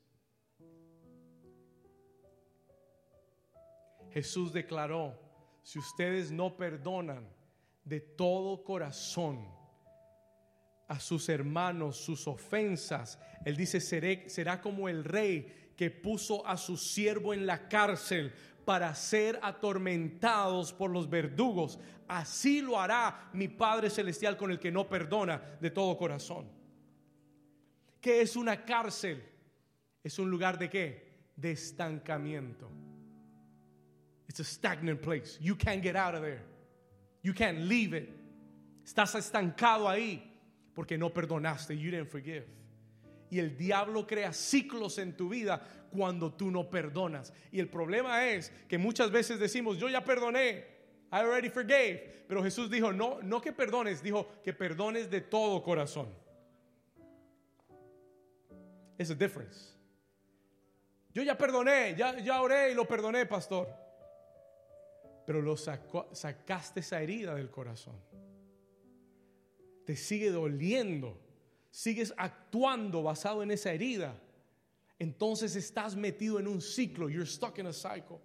[4.12, 5.20] Jesús declaró,
[5.64, 7.28] si ustedes no perdonan
[7.84, 9.48] de todo corazón
[10.88, 16.78] a sus hermanos sus ofensas, Él dice, será como el rey que puso a su
[16.78, 18.32] siervo en la cárcel
[18.66, 21.80] para ser atormentados por los verdugos.
[22.08, 26.50] Así lo hará mi Padre Celestial con el que no perdona de todo corazón.
[28.00, 29.24] ¿Qué es una cárcel?
[30.04, 31.14] Es un lugar de qué?
[31.36, 32.70] De estancamiento.
[34.28, 35.38] It's a stagnant place.
[35.40, 36.44] You can't get out of there.
[37.22, 38.10] You can't leave it.
[38.86, 40.22] Estás estancado ahí
[40.74, 41.78] porque no perdonaste.
[41.78, 42.46] You didn't forgive.
[43.34, 47.34] Y el diablo crea ciclos en tu vida cuando tú no perdonas.
[47.52, 50.68] Y el problema es que muchas veces decimos, yo ya perdoné,
[51.12, 52.26] I already forgave.
[52.28, 56.14] Pero Jesús dijo, no, no que perdones, dijo que perdones de todo corazón.
[59.00, 59.74] Es a difference.
[61.12, 63.68] Yo ya perdoné, ya, oré y lo perdoné, pastor.
[65.26, 68.00] pero lo sacaste esa herida del corazón.
[69.88, 71.20] Te sigue doliendo,
[71.74, 74.16] sigues actuando basado en esa herida.
[75.00, 78.22] Entonces estás metido en un ciclo, you're stuck in a cycle.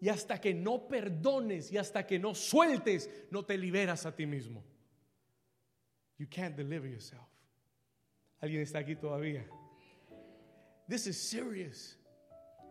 [0.00, 4.24] Y hasta que no perdones y hasta que no sueltes, no te liberas a ti
[4.24, 4.62] mismo.
[6.16, 7.26] You can't deliver yourself.
[8.40, 9.44] ¿Alguien está aquí todavía?
[10.88, 11.98] This is serious.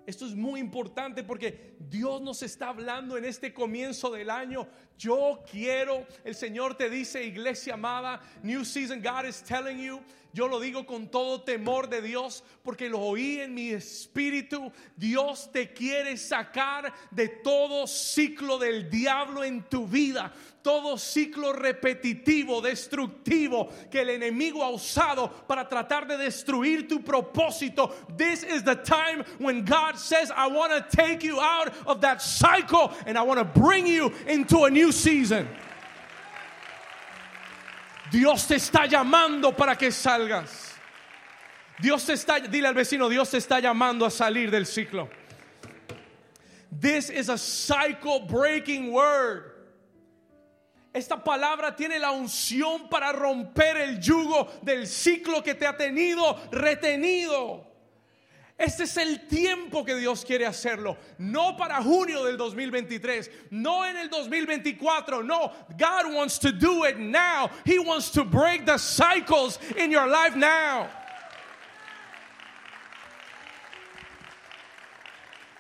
[0.08, 4.66] Esto es muy importante porque Dios nos está hablando en este comienzo del año.
[4.98, 10.02] Yo quiero, el Señor te dice, iglesia amada, New Season, God is telling you.
[10.34, 14.72] Yo lo digo con todo temor de Dios porque lo oí en mi espíritu.
[14.96, 20.32] Dios te quiere sacar de todo ciclo del diablo en tu vida.
[20.62, 27.94] Todo ciclo repetitivo, destructivo que el enemigo ha usado para tratar de destruir tu propósito.
[28.18, 32.22] This is the time when God says, I want to take you out of that
[32.22, 35.48] cycle and I want to bring you into a new season.
[38.12, 40.74] Dios te está llamando para que salgas.
[41.80, 45.10] Dios te está, dile al vecino, Dios te está llamando a salir del ciclo.
[46.72, 49.54] This is a cycle breaking word.
[50.94, 56.40] Esta palabra tiene la unción para romper el yugo del ciclo que te ha tenido
[56.52, 57.67] retenido.
[58.58, 60.98] Este es el tiempo que Dios quiere hacerlo.
[61.20, 65.22] No para junio del 2023, no en el 2024.
[65.24, 67.52] No, God wants to do it now.
[67.66, 70.90] He wants to break the cycles in your life now.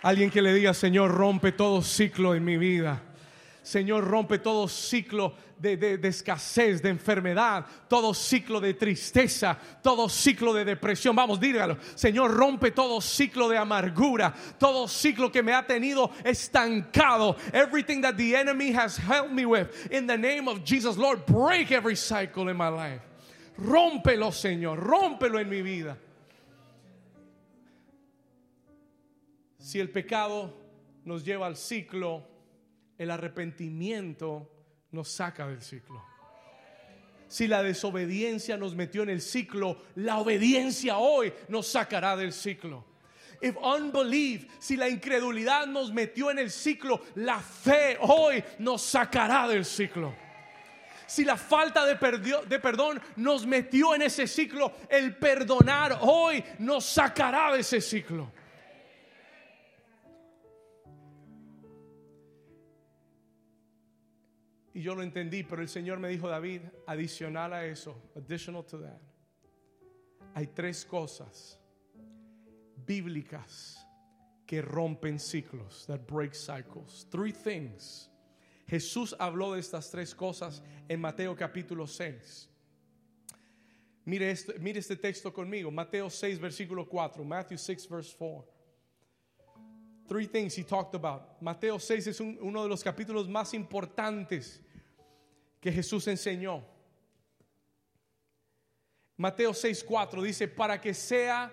[0.01, 3.01] Alguien que le diga, Señor, rompe todo ciclo en mi vida.
[3.67, 10.53] Señor, rompe todo ciclo de, de- escasez, de enfermedad, todo ciclo de tristeza, todo ciclo
[10.53, 11.17] de depresión.
[11.17, 11.77] Vamos, dígalo.
[11.93, 17.35] Señor, rompe todo ciclo de amargura, todo ciclo que me ha tenido estancado.
[17.51, 19.67] Everything that the enemy has held me with.
[19.91, 23.01] In the name of Jesus, Lord, break every cycle in my life.
[23.59, 25.97] Rómpelo, Señor, rómpelo en mi vida.
[29.59, 30.53] Si el pecado
[31.03, 32.23] nos lleva al ciclo,
[32.97, 34.49] el arrepentimiento
[34.91, 36.03] nos saca del ciclo.
[37.27, 42.85] Si la desobediencia nos metió en el ciclo, la obediencia hoy nos sacará del ciclo.
[43.41, 49.47] If unbelief, si la incredulidad nos metió en el ciclo, la fe hoy nos sacará
[49.47, 50.15] del ciclo.
[51.05, 56.43] Si la falta de, perdio- de perdón nos metió en ese ciclo, el perdonar hoy
[56.59, 58.31] nos sacará de ese ciclo.
[64.77, 68.77] Y yo lo entendí, pero el Señor me dijo, David, adicional a eso, additional to
[68.79, 69.01] that,
[70.35, 71.57] hay tres cosas
[72.85, 73.83] bíblicas
[74.45, 77.07] que rompen ciclos, that break cycles.
[77.09, 78.07] Three things.
[78.67, 82.47] Jesús habló de estas tres cosas en Mateo capítulo 6.
[84.05, 88.45] Mire, esto- mire este texto conmigo, Mateo 6, versículo 4, Matthew 6, verse 4.
[90.07, 91.41] Three things he talked about.
[91.41, 94.61] Mateo 6 es un- uno de los capítulos más importantes
[95.59, 96.63] que Jesús enseñó.
[99.17, 101.51] Mateo 6:4 dice, para que sea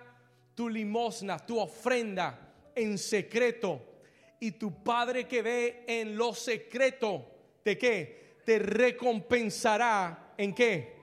[0.55, 3.95] tu limosna, tu ofrenda en secreto,
[4.41, 7.25] y tu Padre que ve en lo secreto,
[7.65, 8.41] ¿de qué?
[8.45, 10.97] Te recompensará en qué?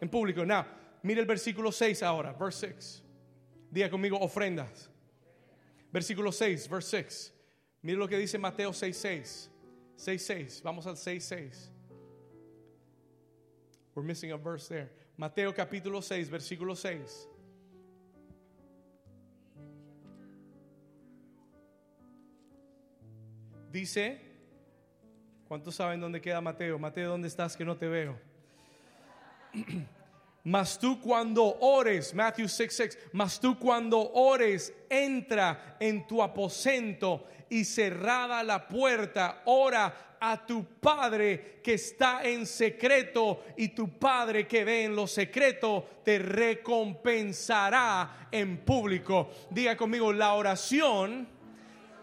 [0.00, 0.44] En público.
[0.44, 0.64] Now,
[1.02, 3.04] mire el versículo 6 ahora, verse 6.
[3.70, 4.90] Diga conmigo, ofrendas.
[5.92, 7.34] Versículo 6, verse 6.
[7.82, 9.48] Mire lo que dice Mateo 6:6.
[9.96, 10.62] 6:6.
[10.62, 11.70] Vamos al 6:6.
[13.98, 14.88] We're missing a verse there.
[15.16, 17.26] Mateo capítulo 6, versículo 6.
[23.72, 24.20] Dice,
[25.48, 26.78] ¿cuántos saben dónde queda Mateo?
[26.78, 28.16] Mateo, ¿dónde estás que no te veo?
[30.44, 37.26] Mas tú cuando ores, Matthew 6, 6, mas tú cuando ores, entra en tu aposento
[37.50, 44.46] y cerrada la puerta, ora a tu Padre que está en secreto y tu Padre
[44.46, 49.30] que ve en lo secreto te recompensará en público.
[49.50, 51.28] Diga conmigo, la oración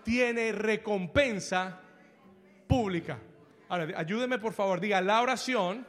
[0.03, 1.79] tiene recompensa
[2.67, 3.19] pública.
[3.67, 5.85] Ahora, ayúdeme por favor, diga, la oración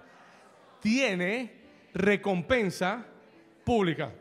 [0.81, 1.66] tiene
[1.97, 3.07] recompensa
[3.65, 4.13] pública.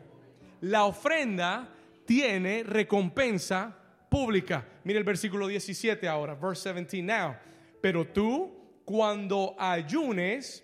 [0.62, 1.70] La ofrenda
[2.06, 3.76] tiene recompensa
[4.10, 4.66] pública.
[4.84, 7.36] Mira el versículo 17 ahora, verse 17 now.
[7.82, 10.64] Pero tú, cuando ayunes,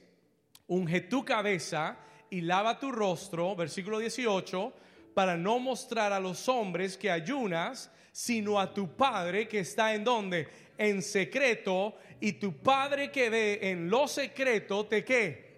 [0.68, 1.97] unge tu cabeza
[2.30, 4.74] y lava tu rostro, versículo 18,
[5.14, 10.05] para no mostrar a los hombres que ayunas, sino a tu Padre que está en
[10.05, 10.47] donde?
[10.78, 15.51] En secreto, y tu Padre que ve en lo secreto, ¿te qué?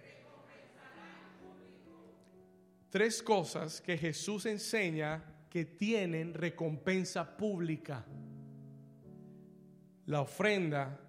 [2.94, 8.06] Tres cosas que Jesús enseña que tienen recompensa pública.
[10.06, 11.00] La ofrenda,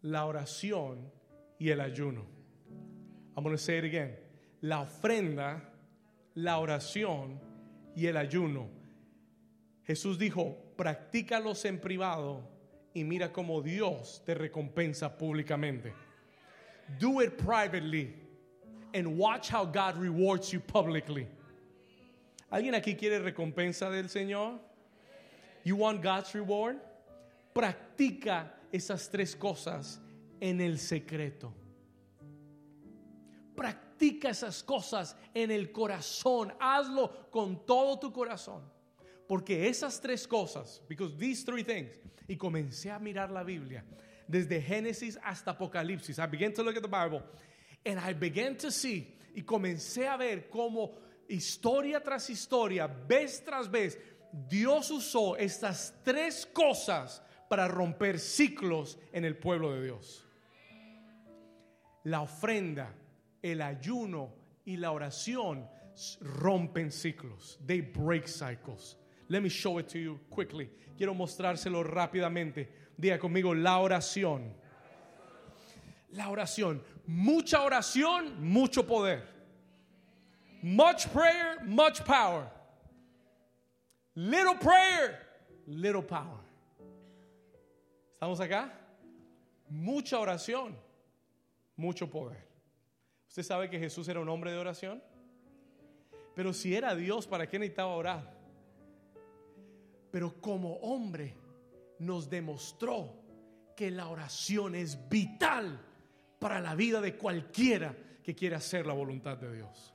[0.00, 1.12] la oración
[1.58, 2.24] y el ayuno.
[3.36, 4.16] I'm going to say it again.
[4.62, 5.70] La ofrenda,
[6.32, 7.38] la oración
[7.94, 8.70] y el ayuno.
[9.82, 12.40] Jesús dijo, practícalos en privado
[12.94, 15.92] y mira cómo Dios te recompensa públicamente.
[16.98, 18.23] Do it privately
[18.94, 21.26] and watch how God rewards you publicly.
[22.50, 24.58] ¿Alguien aquí quiere recompensa del Señor?
[25.64, 26.76] You want God's reward?
[27.52, 29.98] Practica esas tres cosas
[30.40, 31.52] en el secreto.
[33.56, 36.52] Practica esas cosas en el corazón.
[36.60, 38.62] Hazlo con todo tu corazón.
[39.26, 43.82] Porque esas tres cosas, because these three things, y comencé a mirar la Biblia
[44.28, 46.18] desde Génesis hasta Apocalipsis.
[46.18, 47.22] I began to look at the Bible
[47.84, 50.92] and I began to see y comencé a ver cómo
[51.28, 53.98] historia tras historia, vez tras vez,
[54.48, 60.24] Dios usó estas tres cosas para romper ciclos en el pueblo de Dios.
[62.04, 62.92] La ofrenda,
[63.42, 65.68] el ayuno y la oración
[66.20, 67.58] rompen ciclos.
[67.64, 68.96] They break cycles.
[69.28, 70.70] Let me show it to you quickly.
[70.96, 72.68] Quiero mostrárselo rápidamente.
[72.96, 74.52] Diga conmigo la oración.
[76.12, 76.82] La oración.
[77.06, 79.22] Mucha oración, mucho poder.
[80.62, 82.50] Much prayer, much power.
[84.14, 85.18] Little prayer,
[85.66, 86.40] little power.
[88.14, 88.72] ¿Estamos acá?
[89.68, 90.74] Mucha oración,
[91.76, 92.38] mucho poder.
[93.28, 95.02] ¿Usted sabe que Jesús era un hombre de oración?
[96.34, 98.32] Pero si era Dios, ¿para qué necesitaba orar?
[100.10, 101.34] Pero como hombre
[101.98, 103.12] nos demostró
[103.76, 105.80] que la oración es vital
[106.44, 109.94] para la vida de cualquiera que quiera hacer la voluntad de Dios.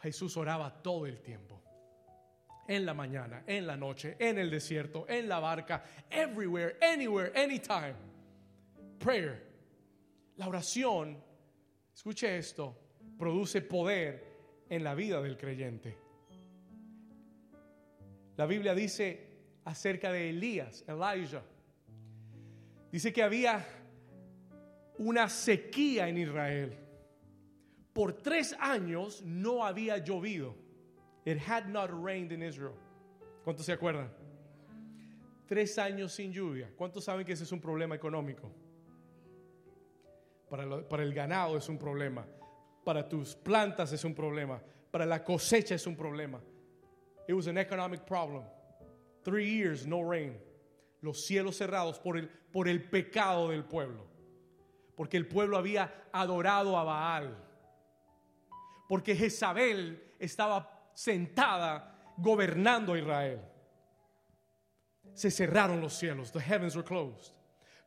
[0.00, 1.60] Jesús oraba todo el tiempo.
[2.66, 7.94] En la mañana, en la noche, en el desierto, en la barca, everywhere, anywhere, anytime.
[8.98, 9.42] Prayer.
[10.36, 11.22] La oración,
[11.94, 12.74] escuche esto,
[13.18, 15.94] produce poder en la vida del creyente.
[18.38, 19.26] La Biblia dice
[19.66, 21.42] acerca de Elías, Elijah.
[22.90, 23.81] Dice que había
[24.98, 26.78] una sequía en Israel
[27.92, 30.54] por tres años no había llovido.
[31.24, 32.76] It had not rained in Israel.
[33.44, 34.10] ¿Cuántos se acuerdan?
[35.46, 36.70] Tres años sin lluvia.
[36.76, 38.50] ¿Cuántos saben que ese es un problema económico?
[40.48, 42.26] Para, el ganado es un problema.
[42.84, 44.60] Para tus plantas es un problema.
[44.90, 46.40] Para la cosecha es un problema.
[47.28, 48.44] It was an economic problem.
[49.22, 50.36] Three years, no rain.
[51.00, 54.11] Los cielos cerrados por el, por el pecado del pueblo.
[55.02, 57.36] Porque el pueblo había adorado a Baal
[58.88, 63.40] porque Jezabel estaba sentada gobernando a Israel.
[65.12, 67.32] Se cerraron los cielos, the heavens were closed.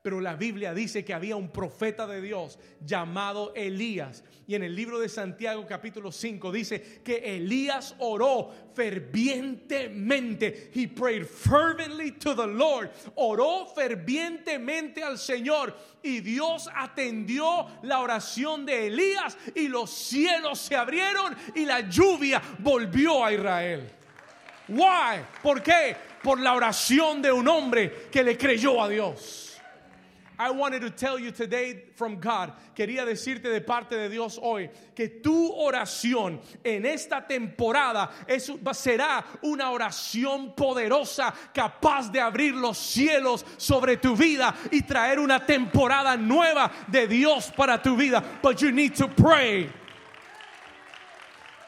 [0.06, 4.24] Pero la Biblia dice que había un profeta de Dios llamado Elías.
[4.46, 10.70] Y en el libro de Santiago capítulo 5 dice que Elías oró fervientemente.
[10.76, 12.92] He prayed fervently to the Lord.
[13.16, 15.76] Oró fervientemente al Señor.
[16.04, 22.40] Y Dios atendió la oración de Elías y los cielos se abrieron y la lluvia
[22.60, 23.90] volvió a Israel.
[24.68, 25.26] Why?
[25.42, 25.98] ¿Por qué?
[26.22, 29.45] Por la oración de un hombre que le creyó a Dios.
[30.38, 34.70] I wanted to tell you today from God, quería decirte de parte de Dios hoy,
[34.96, 38.10] que tu oración en esta temporada
[38.74, 45.46] será una oración poderosa, capaz de abrir los cielos sobre tu vida y traer una
[45.46, 48.24] temporada nueva de Dios para tu vida.
[48.42, 49.70] But you need to pray.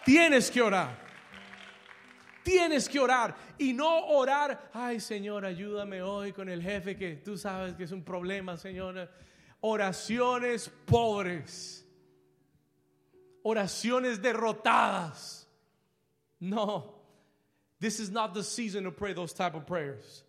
[0.06, 1.07] Tienes que orar.
[2.48, 7.38] Tienes que orar y no orar, ay Señor, ayúdame hoy con el jefe que tú
[7.38, 9.10] sabes que es un problema, Señor.
[9.60, 11.86] Oraciones pobres,
[13.44, 15.46] oraciones derrotadas.
[16.40, 16.96] No,
[17.82, 20.24] this is not the season to pray those type of prayers.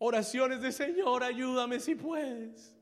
[0.00, 2.74] Oraciones de Señor, ayúdame si puedes.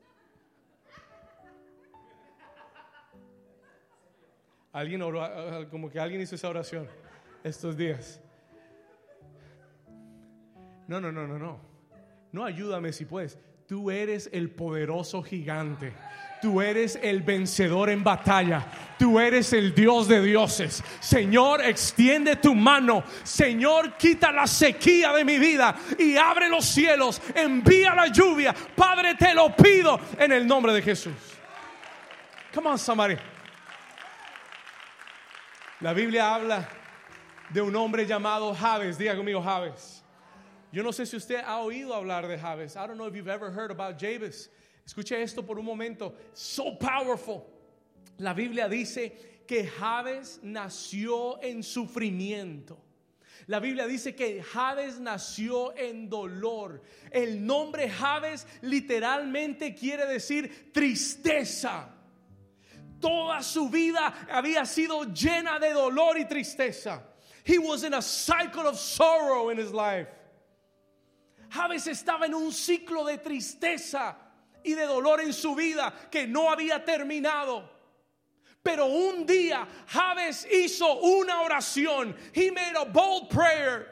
[4.73, 7.02] Alguien oró, como que alguien hizo esa oración
[7.43, 8.21] estos días.
[10.87, 11.59] No, no, no, no, no.
[12.31, 13.37] No ayúdame si puedes.
[13.67, 15.93] tú eres el poderoso gigante.
[16.41, 18.65] Tú eres el vencedor en batalla.
[18.99, 20.83] Tú eres el Dios de dioses.
[20.99, 23.03] Señor, extiende tu mano.
[23.23, 27.21] Señor, quita la sequía de mi vida y abre los cielos.
[27.33, 28.53] Envía la lluvia.
[28.75, 31.13] Padre, te lo pido en el nombre de Jesús.
[32.53, 33.15] Come on, somebody.
[35.79, 36.67] La Biblia habla
[37.53, 38.97] de un hombre llamado Javes.
[38.97, 40.01] Diga conmigo, Javes.
[40.71, 42.75] Yo no sé si usted ha oído hablar de Javes.
[42.75, 44.49] I don't know if you've ever heard about Jabez.
[44.85, 46.15] Escuche esto por un momento.
[46.33, 47.45] So powerful.
[48.17, 49.11] La Biblia dice
[49.47, 52.77] que Javes nació en sufrimiento.
[53.47, 56.81] La Biblia dice que Javes nació en dolor.
[57.11, 61.89] El nombre Javes literalmente quiere decir tristeza.
[62.99, 67.12] Toda su vida había sido llena de dolor y tristeza.
[67.43, 70.07] He was in a cycle of sorrow in his life.
[71.49, 74.15] Javes estaba en un ciclo de tristeza
[74.65, 77.63] y de dolor en su vida que no había terminado.
[78.63, 82.15] Pero un día Javes hizo una oración.
[82.33, 83.87] He made a bold prayer.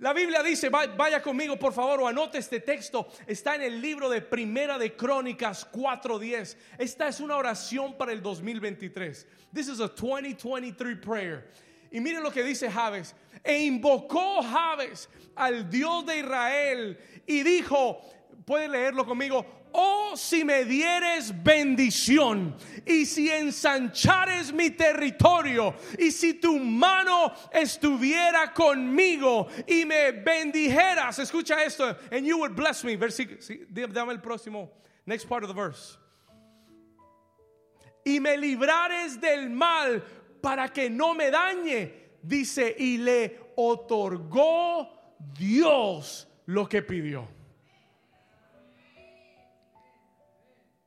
[0.00, 4.08] La Biblia dice, vaya conmigo por favor o anote este texto, está en el libro
[4.08, 6.56] de Primera de Crónicas 4:10.
[6.76, 9.26] Esta es una oración para el 2023.
[9.54, 11.48] This is a 2023 prayer.
[11.92, 13.14] Y miren lo que dice Javes.
[13.44, 18.00] E invocó Javes al Dios de Israel y dijo,
[18.46, 22.54] puede leerlo conmigo, oh si me dieres bendición
[22.86, 31.64] y si ensanchares mi territorio y si tu mano estuviera conmigo y me bendijeras, escucha
[31.64, 34.70] esto, and you would bless me, dame el próximo,
[35.06, 35.98] next part of the verse.
[38.04, 40.02] Y me librares del mal
[40.42, 47.26] para que no me dañe, dice, y le otorgó Dios lo que pidió.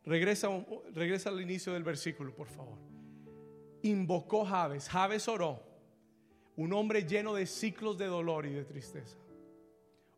[0.06, 0.50] Regresa,
[0.94, 2.78] regresa al inicio del versículo, por favor.
[3.82, 4.88] Invocó Javes.
[4.90, 5.64] Javes oró.
[6.58, 9.18] Un hombre lleno de ciclos de dolor y de tristeza.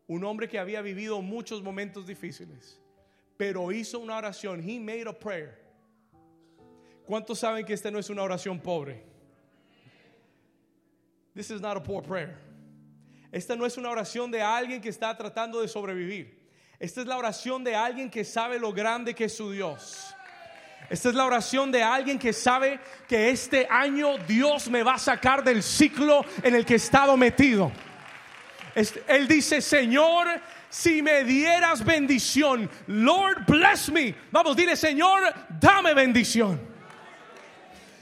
[0.06, 2.80] Un hombre que había vivido muchos momentos difíciles.
[3.36, 4.68] Pero hizo una oración.
[4.68, 5.58] He made a prayer.
[7.06, 9.17] ¿Cuántos saben que esta no es una oración pobre?
[11.38, 12.36] This is not a poor prayer.
[13.32, 16.34] Esta no es una oración de alguien que está tratando de sobrevivir.
[16.80, 20.12] Esta es la oración de alguien que sabe lo grande que es su Dios.
[20.90, 24.98] Esta es la oración de alguien que sabe que este año Dios me va a
[24.98, 27.70] sacar del ciclo en el que he estado metido.
[29.06, 30.26] Él dice, Señor,
[30.68, 34.12] si me dieras bendición, Lord bless me.
[34.32, 36.60] Vamos, dile, Señor, dame bendición.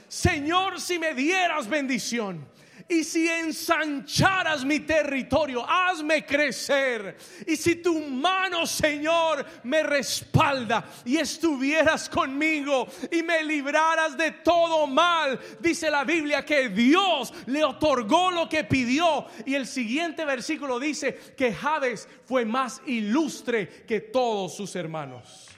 [0.07, 2.56] Señor, si me dieras bendición
[2.89, 7.17] y si ensancharas mi territorio, hazme crecer.
[7.45, 14.87] Y si tu mano, Señor, me respalda y estuvieras conmigo y me libraras de todo
[14.87, 19.25] mal, dice la Biblia que Dios le otorgó lo que pidió.
[19.45, 25.49] Y el siguiente versículo dice que Jabes fue más ilustre que todos sus hermanos.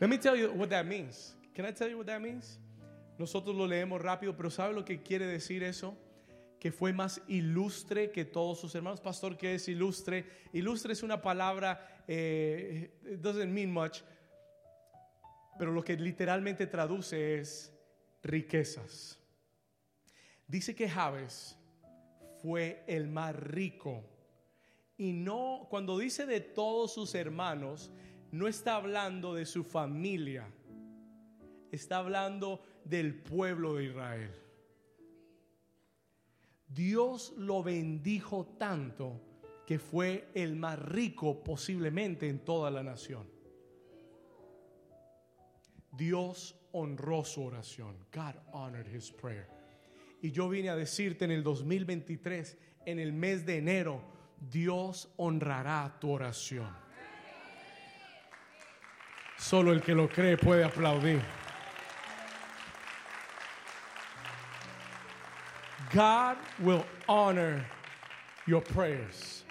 [0.00, 1.34] Let me tell you what that means.
[1.54, 2.58] Can I tell you what that means?
[3.20, 5.94] Nosotros lo leemos rápido, pero ¿sabe lo que quiere decir eso?
[6.58, 9.02] Que fue más ilustre que todos sus hermanos.
[9.02, 10.24] Pastor, ¿qué es ilustre?
[10.54, 13.98] Ilustre es una palabra, eh, doesn't mean much,
[15.58, 17.70] pero lo que literalmente traduce es
[18.22, 19.18] riquezas.
[20.48, 21.58] Dice que Javes
[22.40, 24.02] fue el más rico.
[24.96, 27.92] Y no, cuando dice de todos sus hermanos,
[28.32, 30.50] no está hablando de su familia.
[31.70, 34.30] Está hablando del pueblo de Israel.
[36.66, 39.20] Dios lo bendijo tanto
[39.66, 43.28] que fue el más rico posiblemente en toda la nación.
[45.92, 47.96] Dios honró su oración.
[48.12, 49.48] God honored his prayer.
[50.22, 54.02] Y yo vine a decirte en el 2023, en el mes de enero,
[54.38, 56.68] Dios honrará tu oración.
[59.38, 61.20] Solo el que lo cree puede aplaudir.
[65.92, 67.66] God will honor
[68.46, 69.44] your prayers.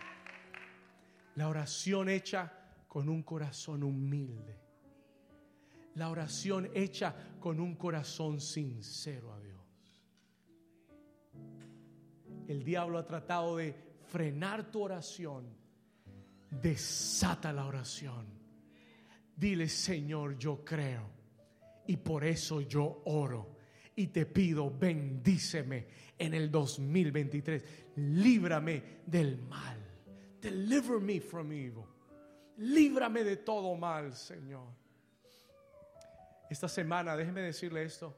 [1.36, 2.50] La oración hecha
[2.88, 4.56] con un corazón humilde.
[5.96, 9.60] La oración hecha con un corazón sincero a Dios.
[12.48, 13.76] El diablo ha tratado de
[14.08, 15.46] frenar tu oración.
[16.50, 18.26] Desata la oración.
[19.36, 21.10] Dile, Señor, yo creo.
[21.86, 23.59] Y por eso yo oro.
[24.00, 25.86] Y te pido, bendíceme
[26.18, 27.64] en el 2023.
[27.98, 29.78] Líbrame del mal.
[30.40, 31.84] Deliver me from evil.
[32.56, 34.70] líbrame de todo mal, Señor.
[36.50, 38.16] Esta semana, déjeme decirle esto,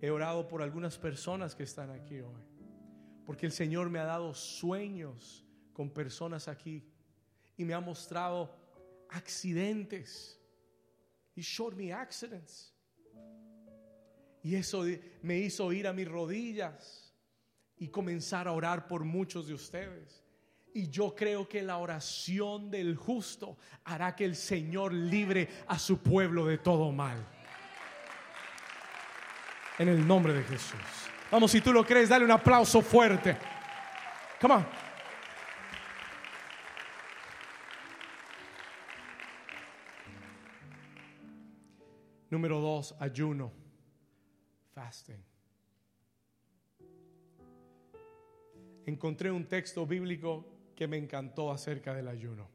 [0.00, 2.44] he orado por algunas personas que están aquí hoy,
[3.26, 6.88] porque el Señor me ha dado sueños con personas aquí
[7.56, 8.54] y me ha mostrado
[9.08, 10.40] accidentes.
[11.34, 12.73] He showed me accidents.
[14.44, 14.84] Y eso
[15.22, 17.10] me hizo ir a mis rodillas
[17.78, 20.22] y comenzar a orar por muchos de ustedes.
[20.74, 25.96] Y yo creo que la oración del justo hará que el Señor libre a su
[25.96, 27.26] pueblo de todo mal.
[29.78, 30.78] En el nombre de Jesús.
[31.30, 33.38] Vamos, si tú lo crees, dale un aplauso fuerte.
[34.42, 34.66] Come on.
[42.28, 43.63] Número dos, ayuno.
[44.74, 45.24] Fasting.
[48.86, 50.44] Encontré un texto bíblico
[50.74, 52.48] que me encantó acerca del ayuno.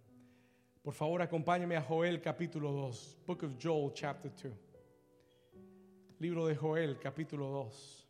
[0.84, 4.54] Por favor, acompáñame a Joel capítulo 2, Book of Joel chapter 2.
[6.20, 8.08] Libro de Joel capítulo 2.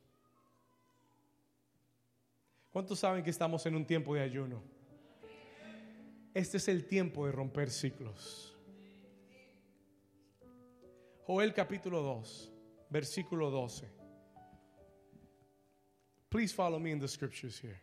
[2.72, 4.64] ¿Cuántos saben que estamos en un tiempo de ayuno?
[6.34, 8.58] Este es el tiempo de romper ciclos.
[11.26, 12.52] Joel capítulo 2,
[12.90, 13.99] versículo 12.
[16.30, 17.80] Please follow me in the scriptures here.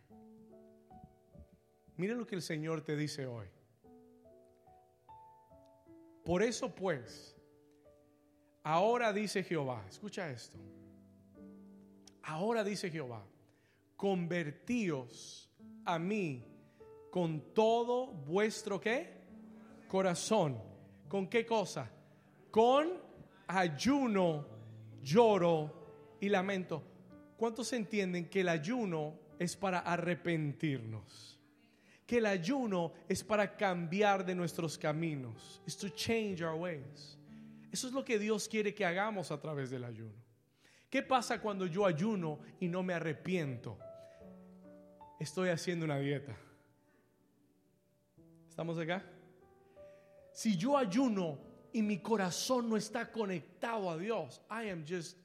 [1.99, 3.47] Mira lo que el Señor te dice hoy.
[6.25, 7.35] Por eso pues,
[8.65, 10.59] ahora dice Jehová, escucha esto.
[12.23, 13.23] Ahora dice Jehová,
[13.97, 15.49] convertíos
[15.85, 16.45] a mí
[17.11, 19.09] con todo vuestro qué?
[19.89, 20.61] Corazón.
[21.09, 21.89] ¿Con qué cosa?
[22.51, 23.01] Con
[23.47, 24.45] ayuno,
[25.03, 26.96] lloro y lamento.
[27.37, 31.37] ¿Cuántos entienden que el ayuno es para arrepentirnos?
[32.07, 35.61] que el ayuno es para cambiar de nuestros caminos.
[35.67, 37.19] Es to change our ways.
[37.73, 40.15] Eso es lo que Dios quiere que hagamos a través del ayuno.
[40.89, 43.77] ¿Qué pasa cuando yo ayuno y no me arrepiento?
[45.19, 46.37] Estoy haciendo una dieta.
[48.49, 49.05] ¿Estamos acá?
[50.33, 51.39] Si yo ayuno
[51.73, 55.19] y mi corazón no está conectado a Dios, I am just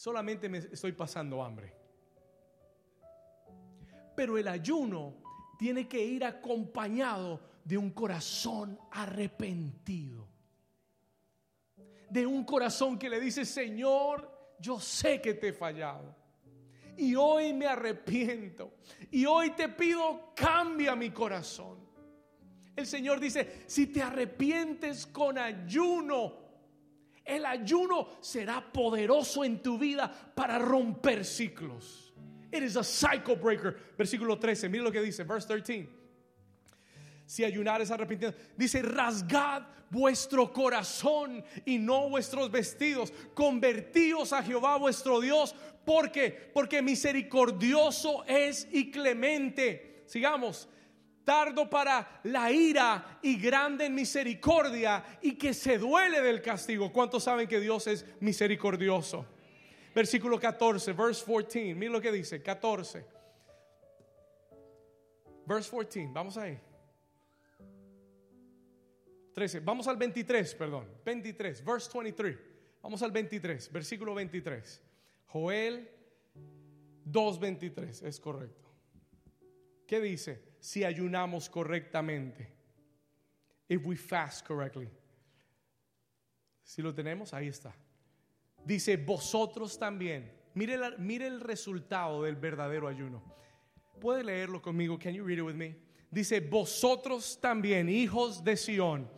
[0.00, 1.74] solamente me estoy pasando hambre.
[4.16, 5.16] Pero el ayuno
[5.58, 10.26] tiene que ir acompañado de un corazón arrepentido.
[12.08, 16.16] De un corazón que le dice, Señor, yo sé que te he fallado.
[16.96, 18.78] Y hoy me arrepiento.
[19.10, 21.78] Y hoy te pido, cambia mi corazón.
[22.74, 26.39] El Señor dice, si te arrepientes con ayuno,
[27.24, 32.12] el ayuno será poderoso en tu vida para romper ciclos.
[32.52, 33.76] It is a cycle breaker.
[33.96, 35.88] Versículo 13, mire lo que dice, verse 13.
[37.26, 43.12] Si ayunares arrepentidos, dice, rasgad vuestro corazón y no vuestros vestidos.
[43.34, 45.54] Convertíos a Jehová vuestro Dios.
[45.84, 50.02] porque Porque misericordioso es y clemente.
[50.06, 50.68] Sigamos.
[51.24, 56.92] Tardo para la ira y grande en misericordia y que se duele del castigo.
[56.92, 59.26] ¿Cuántos saben que Dios es misericordioso?
[59.94, 61.74] Versículo 14, verse 14.
[61.74, 63.04] Mira lo que dice, 14.
[65.46, 66.58] Verse 14, vamos ahí.
[69.34, 70.86] 13, vamos al 23, perdón.
[71.04, 72.38] 23, verse 23.
[72.82, 74.82] Vamos al 23, versículo 23.
[75.26, 75.88] Joel
[77.06, 78.70] 2.23, es correcto.
[79.86, 80.49] ¿Qué dice?
[80.60, 82.46] Si ayunamos correctamente.
[83.68, 84.88] If we fast correctly.
[86.62, 87.72] Si lo tenemos, ahí está.
[88.64, 90.30] Dice, vosotros también.
[90.54, 93.22] Mire, mire el resultado del verdadero ayuno.
[94.00, 94.98] ¿Puede leerlo conmigo?
[94.98, 95.76] Can you read it with me?
[96.10, 99.08] Dice, vosotros también, hijos de Sión,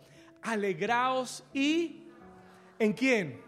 [0.41, 2.03] alegraos y
[2.77, 3.41] ¿en quién?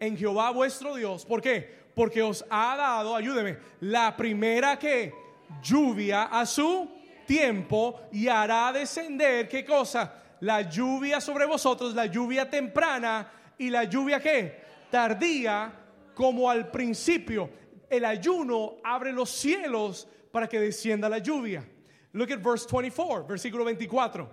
[0.00, 1.24] En Jehová vuestro Dios.
[1.24, 1.82] ¿Por qué?
[1.94, 5.12] Porque os ha dado, ayúdeme, la primera que
[5.60, 6.88] lluvia a su
[7.26, 10.22] tiempo y hará descender, ¿qué cosa?
[10.40, 14.60] La lluvia sobre vosotros, la lluvia temprana y la lluvia qué?
[14.90, 15.72] Tardía
[16.14, 17.50] como al principio.
[17.88, 21.68] El ayuno abre los cielos para que descienda la lluvia.
[22.12, 24.28] Look at verse 24, versículo 24.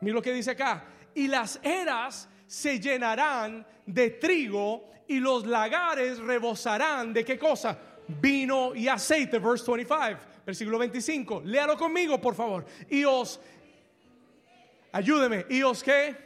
[0.00, 0.84] Mira lo que dice acá.
[1.14, 7.78] Y las eras se llenarán de trigo y los lagares rebosarán de qué cosa?
[8.08, 11.42] Vino y aceite, verse 25, versículo 25.
[11.44, 12.64] Léalo conmigo, por favor.
[12.88, 13.40] Y os,
[14.92, 16.16] ayúdeme, y os qué?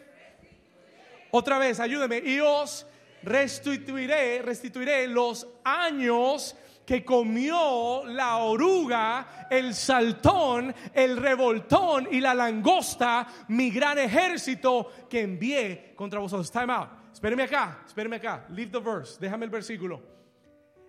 [1.31, 2.19] Otra vez, ayúdeme.
[2.19, 2.87] Y os
[3.23, 6.55] restituiré, restituiré los años
[6.85, 15.23] que comió la oruga, el saltón, el revoltón y la langosta, mi gran ejército que
[15.23, 16.51] envié contra vosotros.
[16.51, 16.89] Time out.
[17.13, 18.45] Espéreme acá, espéreme acá.
[18.51, 19.19] Leave the verse.
[19.21, 20.03] Déjame el versículo.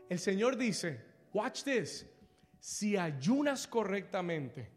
[0.10, 1.00] El Señor dice,
[1.34, 2.06] watch this.
[2.62, 4.70] Si ayunas correctamente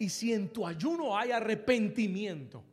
[0.00, 2.64] y si en tu ayuno hay arrepentimiento,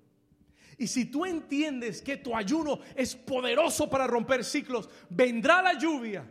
[0.80, 6.26] y si tú entiendes que tu ayuno es poderoso para romper ciclos, vendrá la lluvia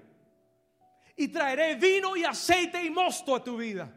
[1.16, 3.94] y traeré vino y aceite y mosto a tu vida.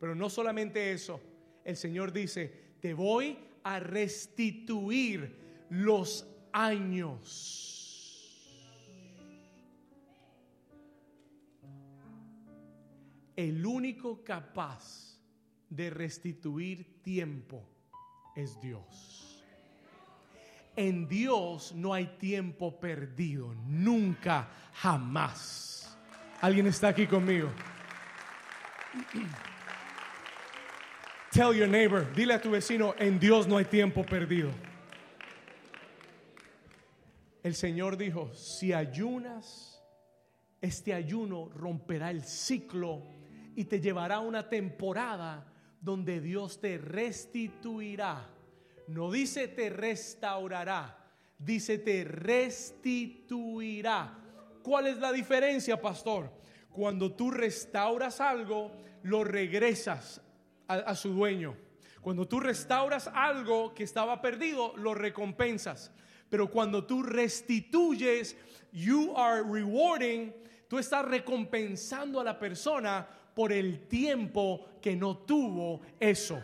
[0.00, 1.20] Pero no solamente eso,
[1.64, 5.36] el Señor dice, te voy a restituir
[5.70, 7.69] los años.
[13.40, 15.18] El único capaz
[15.70, 17.66] de restituir tiempo
[18.36, 19.42] es Dios.
[20.76, 25.98] En Dios no hay tiempo perdido, nunca, jamás.
[26.42, 27.48] ¿Alguien está aquí conmigo?
[31.32, 34.50] Tell your neighbor, dile a tu vecino, en Dios no hay tiempo perdido.
[37.42, 39.82] El Señor dijo, si ayunas,
[40.60, 43.18] este ayuno romperá el ciclo
[43.60, 45.46] y te llevará a una temporada
[45.80, 48.26] donde Dios te restituirá
[48.90, 50.98] no dice te restaurará,
[51.38, 52.98] dice te restituirá.
[54.64, 56.32] ¿Cuál es la diferencia, pastor?
[56.72, 58.72] Cuando tú restauras algo,
[59.04, 60.20] lo regresas
[60.66, 61.56] a, su dueño.
[62.00, 65.92] Cuando tú restauras algo que estaba perdido, lo recompensas.
[66.28, 68.36] Pero cuando tú restituyes,
[68.72, 70.34] you are rewarding,
[70.66, 76.42] tú estás recompensando a la persona por el tiempo que no tuvo eso.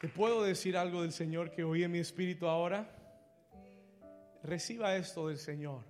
[0.00, 2.94] ¿Te puedo decir algo del Señor que oí en mi espíritu ahora?
[4.42, 5.82] Reciba esto del Señor.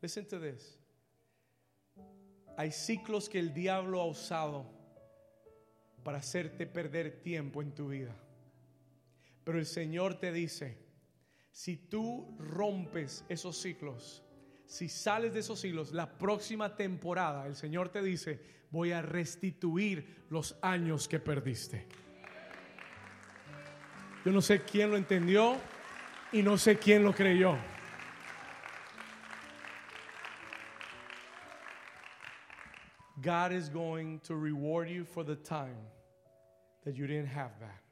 [0.00, 0.78] Listen to this.
[2.56, 4.64] Hay ciclos que el diablo ha usado
[6.02, 8.16] para hacerte perder tiempo en tu vida.
[9.44, 10.87] Pero el Señor te dice,
[11.58, 14.22] si tú rompes esos ciclos,
[14.64, 18.40] si sales de esos ciclos, la próxima temporada, el Señor te dice,
[18.70, 21.88] voy a restituir los años que perdiste.
[24.24, 25.56] Yo no sé quién lo entendió
[26.30, 27.58] y no sé quién lo creyó.
[33.20, 35.76] God is going to reward you for the time
[36.84, 37.82] that you didn't have that.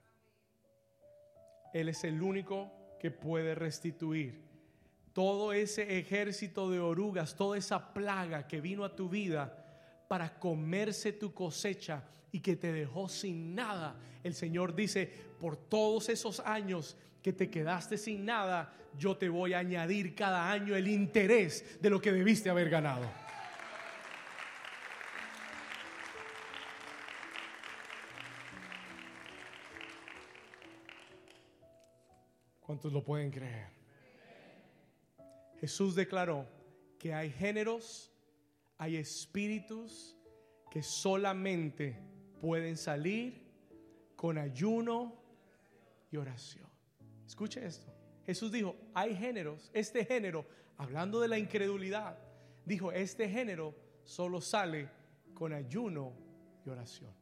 [1.75, 4.47] Él es el único que puede restituir
[5.13, 9.65] todo ese ejército de orugas, toda esa plaga que vino a tu vida
[10.09, 13.97] para comerse tu cosecha y que te dejó sin nada.
[14.23, 19.55] El Señor dice, por todos esos años que te quedaste sin nada, yo te voy
[19.55, 23.26] a añadir cada año el interés de lo que debiste haber ganado.
[32.77, 33.69] ¿Cuántos lo pueden creer?
[35.59, 36.47] Jesús declaró
[36.99, 38.13] que hay géneros,
[38.77, 40.15] hay espíritus
[40.71, 41.99] que solamente
[42.39, 43.51] pueden salir
[44.15, 45.15] con ayuno
[46.11, 46.69] y oración.
[47.27, 47.91] Escuche esto.
[48.27, 50.45] Jesús dijo, hay géneros, este género,
[50.77, 52.19] hablando de la incredulidad,
[52.67, 53.75] dijo, este género
[54.05, 54.91] solo sale
[55.33, 56.13] con ayuno
[56.67, 57.15] y oración.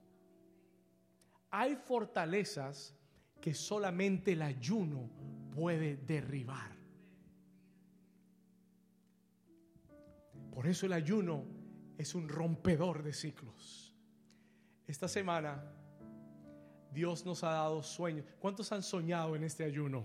[1.53, 2.93] Hay fortalezas
[3.41, 5.11] que solamente el ayuno
[5.55, 6.75] puede derribar.
[10.51, 11.45] Por eso el ayuno
[11.99, 13.95] es un rompedor de ciclos.
[14.87, 15.65] Esta semana
[16.93, 18.25] Dios nos ha dado sueños.
[18.39, 20.05] ¿Cuántos han soñado en este ayuno?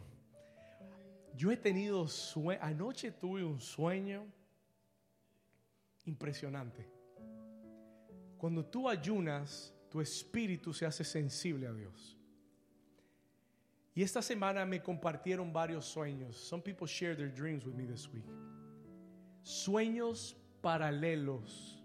[1.35, 2.59] Yo he tenido sueño.
[2.61, 4.25] Anoche tuve un sueño
[6.05, 6.89] impresionante.
[8.37, 12.18] Cuando tú ayunas, tu espíritu se hace sensible a Dios.
[13.99, 16.37] Y esta semana me compartieron varios sueños.
[16.37, 18.23] Some people share their dreams with me this week.
[19.41, 21.83] Sueños paralelos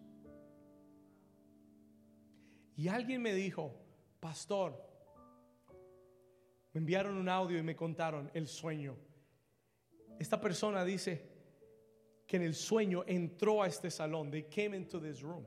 [2.76, 3.74] y alguien me dijo,
[4.20, 4.80] pastor,
[6.72, 8.96] me enviaron un audio y me contaron el sueño.
[10.16, 11.20] Esta persona dice
[12.28, 14.30] que en el sueño entró a este salón.
[14.30, 15.44] They came into this room.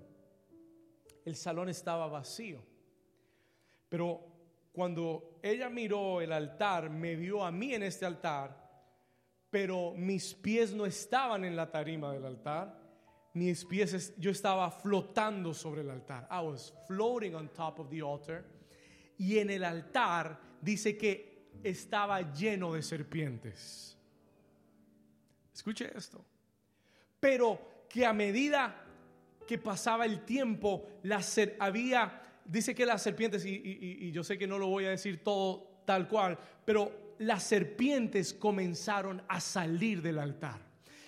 [1.24, 2.61] El salón estaba vacío.
[3.88, 4.36] Pero
[4.78, 8.55] cuando ella miró el altar, me vio a mí en este altar,
[9.49, 12.87] pero mis pies no estaban en la tarima del altar
[13.37, 16.27] mis pies, yo estaba flotando sobre el altar.
[16.31, 18.43] I was floating on top of the altar.
[19.17, 23.95] Y en el altar dice que estaba lleno de serpientes.
[25.53, 26.25] Escuche esto.
[27.19, 28.75] Pero que a medida
[29.47, 31.21] que pasaba el tiempo, la
[31.59, 35.81] había, dice que las serpientes, y yo sé que no lo voy a decir todo
[35.85, 40.59] tal cual, pero las serpientes comenzaron a salir del altar.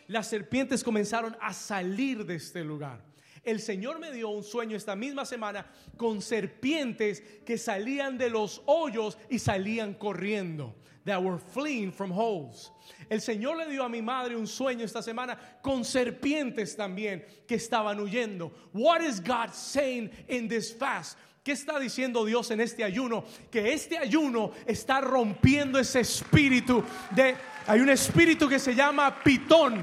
[0.07, 3.03] Las serpientes comenzaron a salir de este lugar.
[3.43, 5.65] El Señor me dio un sueño esta misma semana
[5.97, 10.75] con serpientes que salían de los hoyos y salían corriendo.
[11.05, 12.71] That were fleeing from holes.
[13.09, 17.55] El Señor le dio a mi madre un sueño esta semana con serpientes también que
[17.55, 18.51] estaban huyendo.
[18.73, 21.17] What is God saying in this fast?
[21.43, 23.23] ¿Qué está diciendo Dios en este ayuno?
[23.49, 27.35] Que este ayuno está rompiendo ese espíritu de
[27.65, 29.79] hay un espíritu que se llama pitón.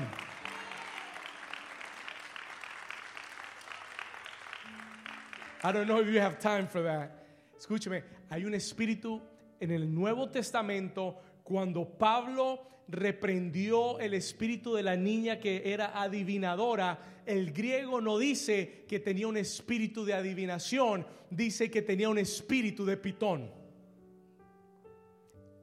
[5.63, 7.11] I don't know if you have time for that.
[7.59, 9.21] Escúcheme, hay un espíritu
[9.59, 17.23] en el Nuevo Testamento cuando Pablo reprendió el espíritu de la niña que era adivinadora,
[17.27, 22.85] el griego no dice que tenía un espíritu de adivinación, dice que tenía un espíritu
[22.85, 23.51] de pitón.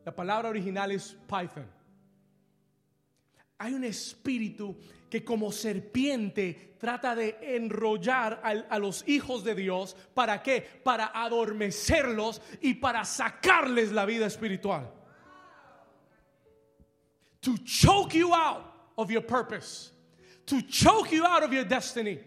[0.05, 1.65] La palabra original es python.
[3.59, 4.77] Hay un espíritu
[5.09, 9.95] que como serpiente trata de enrollar a, los hijos de Dios.
[10.13, 10.59] ¿Para qué?
[10.83, 14.91] Para adormecerlos y para sacarles la vida espiritual.
[17.43, 18.65] To choke you out
[18.97, 19.91] of your purpose.
[20.47, 22.19] To choke you out of your destiny.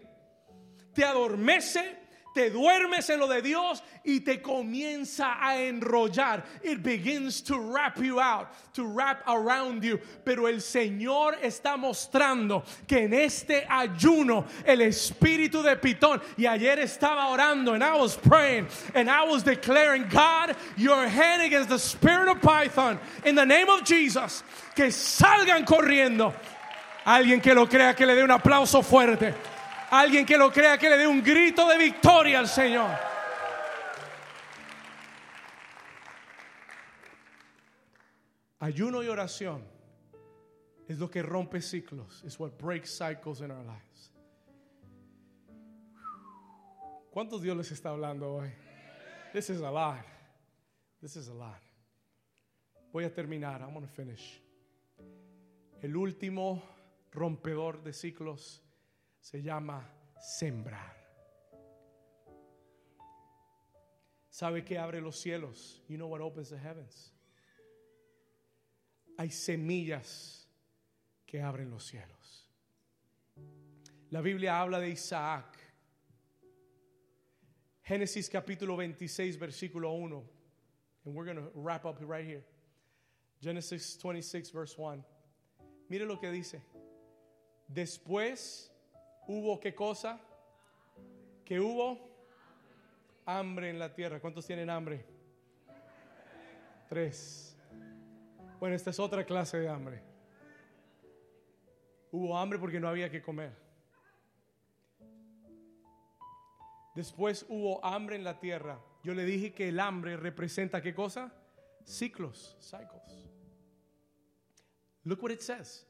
[0.93, 1.95] Te adormece
[2.37, 6.43] te duermes en lo de Dios y te comienza a enrollar.
[6.61, 9.99] It begins to wrap you out, to wrap around you.
[10.23, 16.77] Pero el Señor está mostrando que en este ayuno el espíritu de Pitón y ayer
[16.77, 21.79] estaba orando and I was praying and I was declaring, God, your hand against the
[21.79, 24.43] spirit of Python in the name of Jesus.
[24.75, 26.35] Que salgan corriendo.
[27.03, 29.33] Alguien que lo crea que le dé un aplauso fuerte.
[29.89, 32.91] Alguien que lo crea que le dé un grito de victoria al Señor.
[38.59, 39.63] Ayuno y oración
[40.87, 42.23] es lo que rompe ciclos.
[42.25, 44.11] Es what breaks cycles in our lives.
[47.11, 48.51] ¿Cuántos Dios les está hablando hoy?
[49.33, 50.05] This is a lot.
[51.01, 51.61] This is a lot.
[52.91, 53.61] Voy a terminar.
[53.61, 54.41] I'm going to finish.
[55.81, 56.61] El último
[57.11, 58.61] rompedor de ciclos
[59.29, 59.85] se llama
[60.17, 60.95] sembrar.
[64.29, 65.83] ¿Sabe qué abre los cielos?
[65.89, 67.11] You know what opens the heavens.
[69.17, 70.47] Hay semillas
[71.25, 72.47] que abren los cielos.
[74.11, 75.57] La Biblia habla de Isaac.
[77.81, 80.23] Génesis capítulo 26, versículo 1.
[81.03, 82.45] And we're going to wrap up right here.
[83.41, 85.03] Genesis 26, verse 1.
[85.89, 86.61] Mire lo que dice.
[87.69, 88.69] Después
[89.27, 90.19] Hubo qué cosa?
[91.43, 91.99] Que hubo
[93.25, 94.19] hambre en la tierra.
[94.19, 95.05] ¿Cuántos tienen hambre?
[96.87, 97.57] Tres.
[98.59, 100.01] Bueno, esta es otra clase de hambre.
[102.11, 103.51] Hubo hambre porque no había que comer.
[106.95, 108.79] Después hubo hambre en la tierra.
[109.03, 111.31] Yo le dije que el hambre representa qué cosa?
[111.83, 113.29] Ciclos, cycles.
[115.03, 115.85] Look what it says.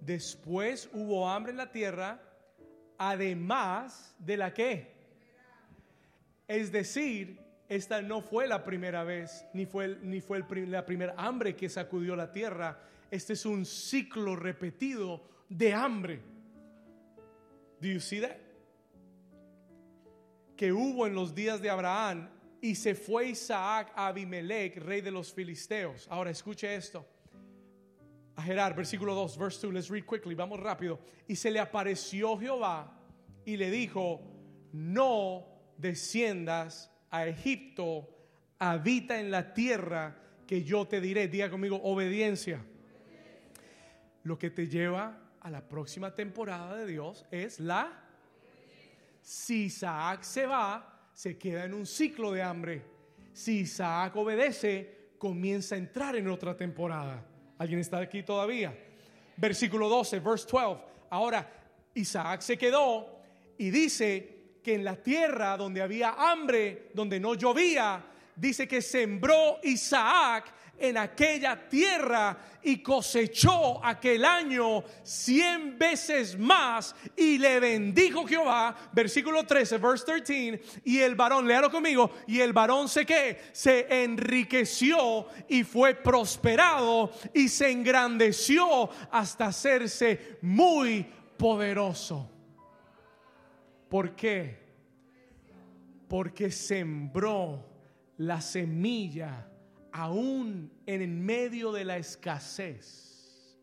[0.00, 2.20] Después hubo hambre en la tierra
[3.10, 4.92] además de la que.
[6.46, 7.38] Es decir,
[7.68, 12.14] esta no fue la primera vez, ni fue, ni fue la primera hambre que sacudió
[12.14, 12.80] la tierra.
[13.10, 16.20] Este es un ciclo repetido de hambre.
[17.80, 18.36] Do you see that?
[20.56, 22.28] Que hubo en los días de Abraham
[22.60, 26.06] y se fue Isaac a Abimelech, rey de los filisteos.
[26.08, 27.04] Ahora escuche esto
[28.36, 30.98] a Gerar, versículo 2, verse 2, let's read quickly, vamos rápido.
[31.28, 32.92] Y se le apareció Jehová
[33.44, 34.20] y le dijo,
[34.72, 38.08] no desciendas a Egipto,
[38.58, 40.16] habita en la tierra
[40.46, 41.28] que yo te diré.
[41.28, 42.64] Diga conmigo, obediencia.
[44.22, 47.98] Lo que te lleva a la próxima temporada de Dios es la...
[49.20, 52.84] Si Isaac se va, se queda en un ciclo de hambre.
[53.32, 57.24] Si Isaac obedece, comienza a entrar en otra temporada.
[57.62, 58.76] ¿Alguien está aquí todavía?
[59.36, 60.80] Versículo 12, verse 12.
[61.10, 61.48] Ahora,
[61.94, 63.20] Isaac se quedó
[63.56, 68.04] y dice que en la tierra donde había hambre, donde no llovía,
[68.34, 77.38] dice que sembró Isaac en aquella tierra y cosechó aquel año cien veces más y
[77.38, 82.88] le bendijo Jehová, versículo 13, verse 13, y el varón, léalo conmigo, y el varón
[82.88, 91.06] se que se enriqueció y fue prosperado y se engrandeció hasta hacerse muy
[91.36, 92.28] poderoso.
[93.88, 94.62] ¿Por qué?
[96.08, 97.68] Porque sembró
[98.18, 99.51] la semilla
[99.92, 103.58] aún en medio de la escasez.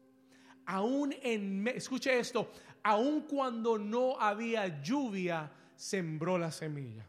[0.65, 2.51] Aún en, escuche esto,
[2.83, 7.07] aún cuando no había lluvia, sembró la semilla.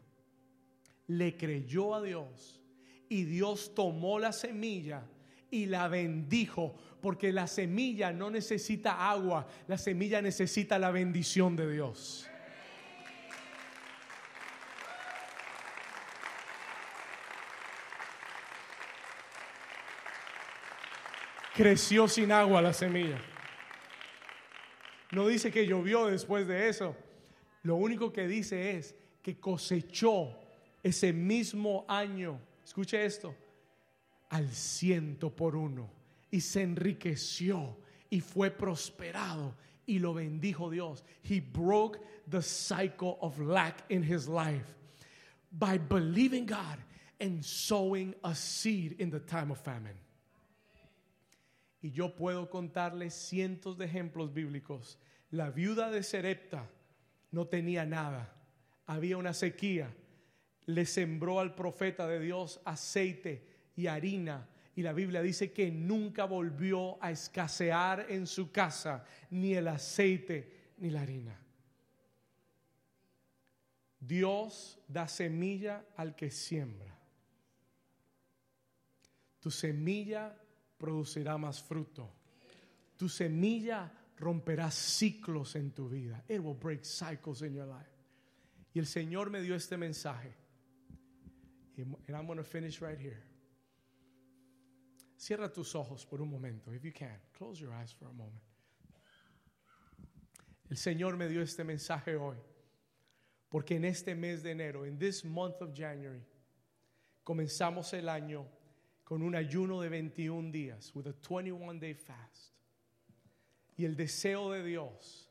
[1.09, 2.61] Le creyó a Dios
[3.09, 5.03] y Dios tomó la semilla
[5.51, 11.71] y la bendijo, porque la semilla no necesita agua, la semilla necesita la bendición de
[11.71, 12.30] Dios.
[21.61, 23.21] Creció sin agua la semilla.
[25.13, 26.97] No dice que llovió después de eso.
[27.65, 30.39] Lo único que dice es que cosechó
[30.83, 33.35] ese mismo año, escuche esto,
[34.31, 35.91] al ciento por uno
[36.31, 37.77] y se enriqueció
[38.09, 39.55] y fue prosperado
[39.85, 41.05] y lo bendijo Dios.
[41.23, 44.75] He broke the cycle of lack in his life
[45.53, 46.79] by believing God
[47.21, 50.10] and sowing a seed in the time of famine.
[51.83, 54.99] Y yo puedo contarles cientos de ejemplos bíblicos.
[55.31, 56.69] La viuda de Serepta
[57.31, 58.35] no tenía nada.
[58.87, 59.95] Había una sequía.
[60.67, 64.49] Le sembró al profeta de Dios aceite y harina.
[64.77, 70.73] Y la Biblia dice que nunca volvió a escasear en su casa ni el aceite
[70.79, 71.41] ni la harina.
[74.01, 76.99] Dios da semilla al que siembra.
[79.41, 80.35] Tu semilla
[80.81, 82.11] producirá más fruto.
[82.97, 86.25] Tu semilla romperá ciclos en tu vida.
[86.29, 87.91] It will break cycles in your life.
[88.75, 90.35] Y el Señor me dio este mensaje.
[91.77, 93.23] And I'm going to finish right here.
[95.17, 97.19] Cierra tus ojos por un momento, if you can.
[97.37, 98.43] Close your eyes for a moment.
[100.71, 102.37] El Señor me dio este mensaje hoy.
[103.51, 106.23] Porque en este mes de enero, en this month of January,
[107.25, 108.47] comenzamos el año
[109.11, 112.55] con un ayuno de 21 días, with a 21 day fast.
[113.77, 115.29] Y el deseo de Dios,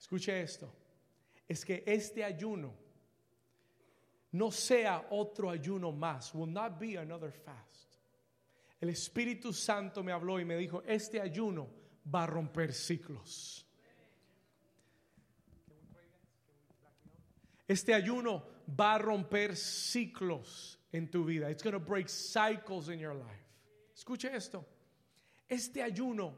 [0.00, 0.72] escuche esto,
[1.46, 2.72] es que este ayuno
[4.30, 7.98] no sea otro ayuno más, will not be another fast.
[8.80, 11.68] El Espíritu Santo me habló y me dijo, este ayuno
[12.06, 13.66] va a romper ciclos.
[17.68, 21.48] Este ayuno va a romper ciclos en tu vida.
[21.48, 23.42] It's going to break cycles in your life.
[23.96, 24.64] Escuche esto.
[25.50, 26.32] Este ayuno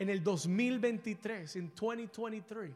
[0.00, 2.70] en el 2023, en 2023,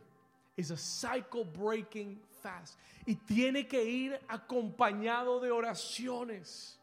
[0.56, 2.76] is a cycle breaking fast.
[3.06, 6.76] Y tiene que ir acompañado de oraciones.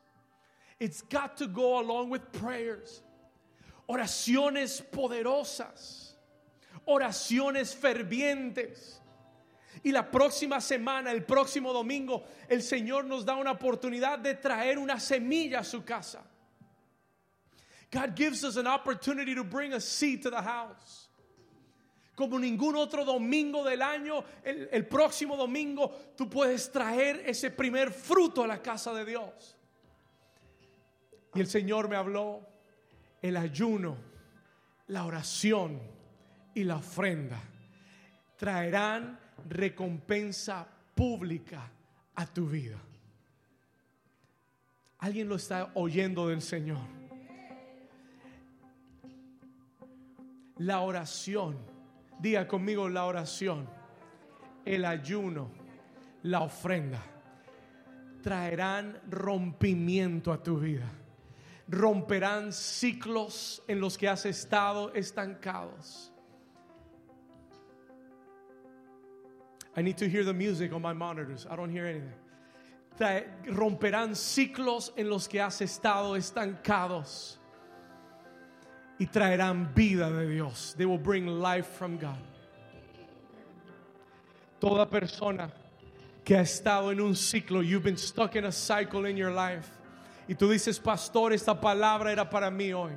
[0.79, 3.01] It's got to go along with prayers.
[3.89, 6.13] Oraciones poderosas.
[6.87, 8.99] Oraciones fervientes
[9.85, 14.79] y la próxima semana, el próximo domingo, el Señor nos da una oportunidad de traer
[14.79, 16.23] una semilla a su casa.
[17.91, 21.07] God gives us an opportunity to bring a seed to the house.
[22.15, 28.43] Como ningún otro domingo del año, el, próximo domingo tú puedes traer ese primer fruto
[28.43, 29.55] a la casa de Dios.
[31.35, 32.41] Y el Señor me habló
[33.21, 33.97] el ayuno,
[34.87, 35.79] la oración
[36.55, 37.39] y la ofrenda
[38.35, 41.69] traerán recompensa pública
[42.15, 42.77] a tu vida.
[44.99, 46.87] Alguien lo está oyendo del Señor.
[50.57, 51.57] La oración,
[52.19, 53.67] diga conmigo la oración,
[54.63, 55.51] el ayuno,
[56.23, 57.03] la ofrenda,
[58.23, 60.89] traerán rompimiento a tu vida.
[61.67, 66.14] Romperán ciclos en los que has estado estancados
[69.75, 71.45] I need to hear the music on my monitors.
[71.49, 72.13] I don't hear anything.
[73.47, 77.37] romperán ciclos en los que has estado estancados
[78.99, 80.73] y traerán vida de Dios.
[80.77, 82.17] They will bring life from God.
[84.61, 85.51] Toda persona
[86.23, 89.69] que ha estado en un ciclo, you've been stuck in a cycle in your life.
[90.27, 92.93] Y tú dices, pastor, esta palabra era para mí hoy.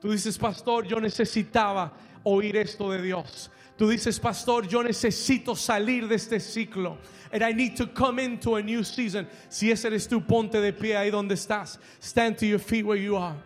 [0.00, 1.92] Tú dices, pastor, yo necesitaba
[2.24, 3.50] oír esto de Dios.
[3.76, 6.96] Tú dices, pastor, yo necesito salir de este ciclo.
[7.30, 9.28] And I need to come into a new season.
[9.50, 11.78] Si ese eres tú, ponte de pie ahí donde estás.
[12.00, 13.36] Stand to your feet where you are.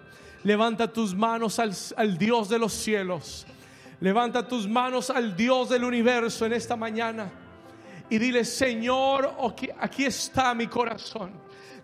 [0.44, 3.44] Levanta tus manos al, al Dios de los cielos.
[4.00, 7.30] Levanta tus manos al Dios del universo en esta mañana.
[8.08, 11.32] Y dile, Señor, aquí, aquí está mi corazón.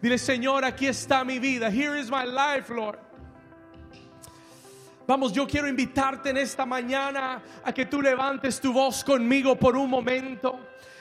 [0.00, 1.70] Dile, Señor, aquí está mi vida.
[1.70, 2.98] Here is my life, Lord.
[5.06, 9.76] Vamos, yo quiero invitarte en esta mañana a que tú levantes tu voz conmigo por
[9.76, 10.58] un momento.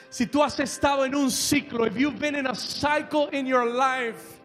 [0.08, 3.66] Si tú has estado en un ciclo, if you've been in a cycle in your
[3.66, 4.40] life,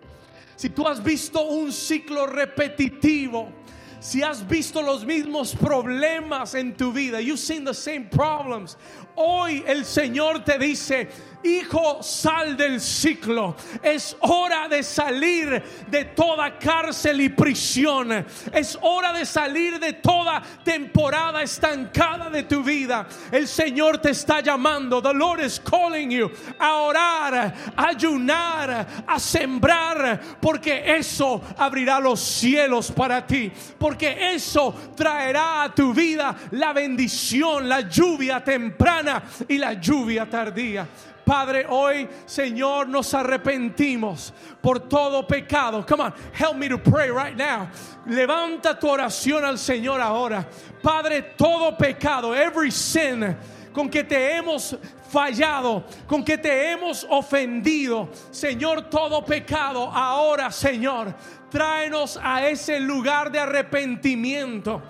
[0.56, 3.52] si tú has visto un ciclo repetitivo,
[4.00, 8.78] si has visto los mismos problemas en tu vida, you've seen the same problems.
[9.16, 11.10] Hoy el Señor te dice,
[11.44, 13.56] Hijo, sal del ciclo.
[13.82, 18.26] Es hora de salir de toda cárcel y prisión.
[18.54, 23.08] Es hora de salir de toda temporada estancada de tu vida.
[23.32, 25.02] El Señor te está llamando.
[25.02, 27.34] The Lord is calling you a orar,
[27.76, 33.52] a ayunar, a sembrar, porque eso abrirá los cielos para ti.
[33.80, 39.01] Porque eso traerá a tu vida la bendición, la lluvia temprana
[39.48, 40.88] y la lluvia tardía.
[41.26, 45.86] Padre, hoy, Señor, nos arrepentimos por todo pecado.
[45.86, 47.70] Come on, help me to pray right now.
[48.08, 50.46] Levanta tu oración al Señor ahora.
[50.82, 53.36] Padre, todo pecado, every sin
[53.74, 54.76] con que te hemos
[55.12, 58.10] fallado, con que te hemos ofendido.
[58.32, 61.14] Señor, todo pecado ahora, Señor,
[61.50, 64.82] tráenos a ese lugar de arrepentimiento.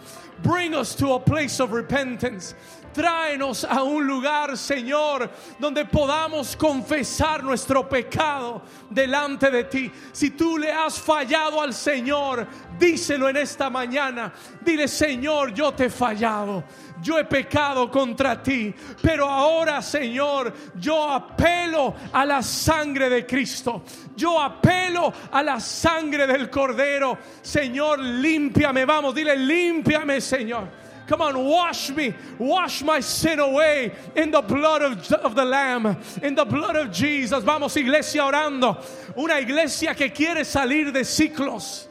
[0.41, 2.55] Bring us to a place of repentance.
[2.93, 5.29] Tráenos a un lugar, Señor,
[5.59, 9.91] donde podamos confesar nuestro pecado delante de ti.
[10.11, 12.45] Si tú le has fallado al Señor,
[12.77, 14.33] díselo en esta mañana.
[14.61, 16.63] Dile, Señor, yo te he fallado.
[17.01, 23.83] Yo he pecado contra ti, pero ahora, Señor, yo apelo a la sangre de Cristo.
[24.15, 27.17] Yo apelo a la sangre del Cordero.
[27.41, 28.85] Señor, límpiame.
[28.85, 30.80] Vamos, dile, límpiame, Señor.
[31.11, 36.35] Come on, wash me, wash my sin away in the blood of, the Lamb, in
[36.35, 37.43] the blood of Jesus.
[37.43, 38.81] Vamos, iglesia, orando.
[39.17, 41.87] Una iglesia que quiere salir de ciclos.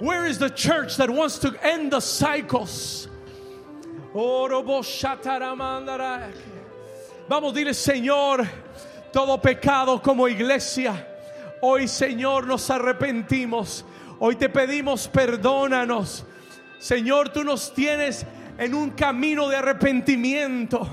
[0.00, 3.06] Where is the church that wants to end the cycles?
[4.12, 4.88] Vamos,
[7.54, 8.48] dile, Señor,
[9.12, 11.06] todo pecado como iglesia.
[11.62, 13.84] Hoy, Señor, nos arrepentimos.
[14.18, 16.24] Hoy te pedimos, perdónanos.
[16.80, 18.24] Señor, tú nos tienes
[18.56, 20.88] en un camino de arrepentimiento.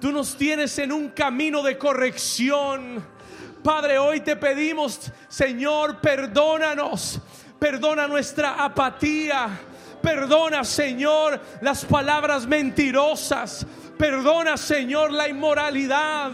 [0.00, 3.06] Tú nos tienes en un camino de corrección.
[3.62, 7.20] Padre, hoy te pedimos, Señor, perdónanos.
[7.56, 9.48] Perdona nuestra apatía.
[10.02, 13.64] Perdona, Señor, las palabras mentirosas.
[13.96, 16.32] Perdona, Señor, la inmoralidad.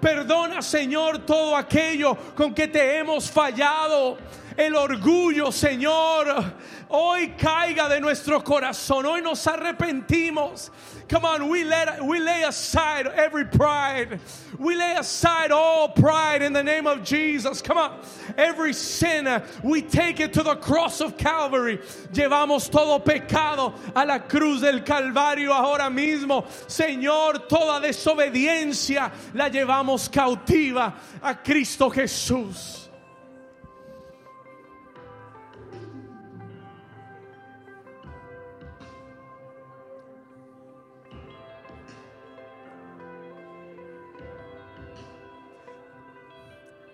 [0.00, 4.16] Perdona, Señor, todo aquello con que te hemos fallado
[4.58, 6.52] el orgullo, Señor,
[6.88, 9.06] hoy caiga de nuestro corazón.
[9.06, 10.70] Hoy nos arrepentimos.
[11.08, 14.18] Come on, we let we lay aside every pride.
[14.58, 17.62] We lay aside all pride in the name of Jesus.
[17.62, 18.00] Come on.
[18.36, 21.78] Every sin, we take it to the cross of Calvary.
[22.12, 26.46] Llevamos todo pecado a la cruz del Calvario ahora mismo.
[26.66, 32.87] Señor, toda desobediencia la llevamos cautiva a Cristo Jesús.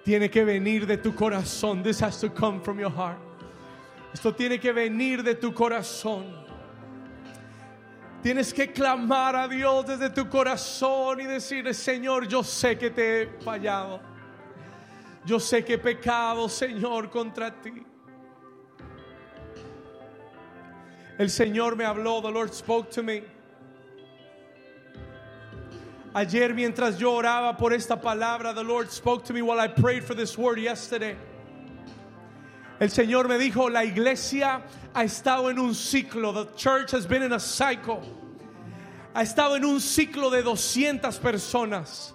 [0.04, 1.82] Tiene que venir de tu corazón.
[1.82, 3.18] This has to come from your heart.
[4.12, 6.44] Esto tiene que venir de tu corazón.
[8.22, 13.22] Tienes que clamar a Dios desde tu corazón y decirle, Señor, yo sé que te
[13.22, 14.00] he fallado.
[15.26, 17.84] Yo sé que he pecado, Señor, contra ti.
[21.18, 23.33] El Señor me habló, the Lord spoke to me.
[26.14, 30.04] Ayer mientras yo oraba por esta palabra, the Lord spoke to me while I prayed
[30.04, 31.16] for this word yesterday.
[32.80, 34.62] El Señor me dijo, la iglesia
[34.94, 36.32] ha estado en un ciclo.
[36.32, 38.02] The church has been in a cycle.
[39.14, 42.13] Ha estado en un ciclo de 200 personas.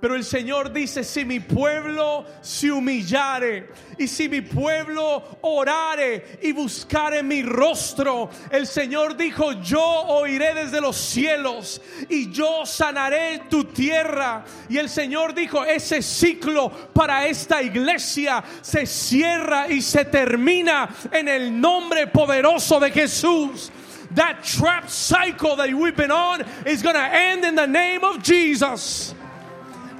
[0.00, 6.52] Pero el Señor dice, si mi pueblo se humillare y si mi pueblo orare y
[6.52, 11.80] buscare mi rostro, el Señor dijo, yo oiré desde los cielos
[12.10, 14.44] y yo sanaré tu tierra.
[14.68, 21.28] Y el Señor dijo, ese ciclo para esta iglesia se cierra y se termina en
[21.28, 23.70] el nombre poderoso de Jesús.
[24.14, 28.22] That trap cycle that we've been on is going to end in the name of
[28.22, 29.14] Jesus.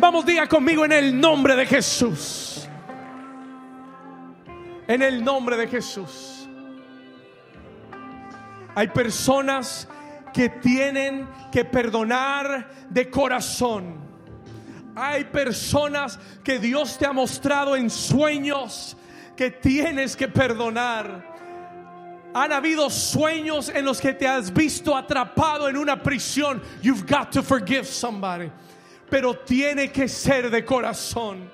[0.05, 2.69] Vamos, diga conmigo en el nombre de Jesús.
[4.87, 6.47] En el nombre de Jesús.
[8.75, 9.89] Hay personas
[10.35, 13.97] que tienen que perdonar de corazón.
[14.95, 18.99] Hay personas que Dios te ha mostrado en sueños
[19.35, 21.35] que tienes que perdonar.
[22.35, 26.63] Han habido sueños en los que te has visto atrapado en una prisión.
[26.83, 28.51] You've got to forgive somebody.
[29.11, 31.51] Pero tiene que ser de corazón.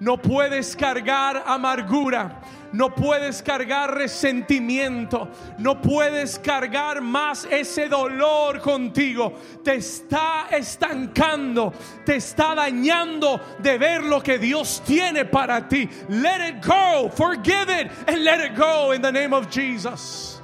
[0.00, 2.42] No puedes cargar amargura.
[2.72, 5.28] No puedes cargar resentimiento.
[5.58, 9.32] No puedes cargar más ese dolor contigo.
[9.62, 11.72] Te está estancando.
[12.04, 15.88] Te está dañando de ver lo que Dios tiene para ti.
[16.08, 17.08] Let it go.
[17.08, 20.42] Forgive it and let it go in the name of Jesus.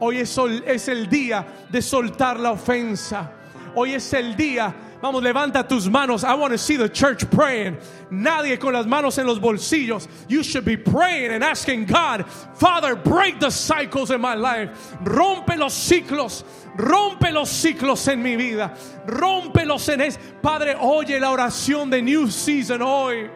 [0.00, 0.36] Hoy es,
[0.66, 3.41] es el día de soltar la ofensa.
[3.74, 6.22] Hoy es el día Vamos, levanta tus manos.
[6.22, 7.76] I want to see the church praying.
[8.08, 10.06] Nadie con las manos en los bolsillos.
[10.28, 12.24] You should be praying and asking God,
[12.54, 14.70] Father, break the cycles in my life.
[15.02, 16.44] Rompe los ciclos.
[16.76, 18.76] Rompe los ciclos en mi vida.
[19.04, 20.12] Rompe los en.
[20.40, 23.28] Padre, oye la oración de New Season hoy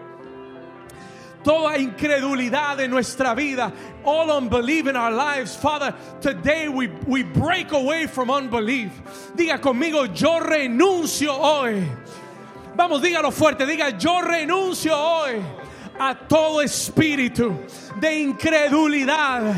[1.47, 3.73] toda incredulidad en nuestra vida,
[4.05, 5.55] all unbelief in our lives.
[5.55, 8.91] Father, today we, we break away from unbelief.
[9.37, 11.85] Diga conmigo, yo renuncio hoy.
[12.75, 15.41] Vamos, dígalo fuerte, diga, yo renuncio hoy
[16.01, 17.57] a todo espíritu
[18.01, 19.55] de incredulidad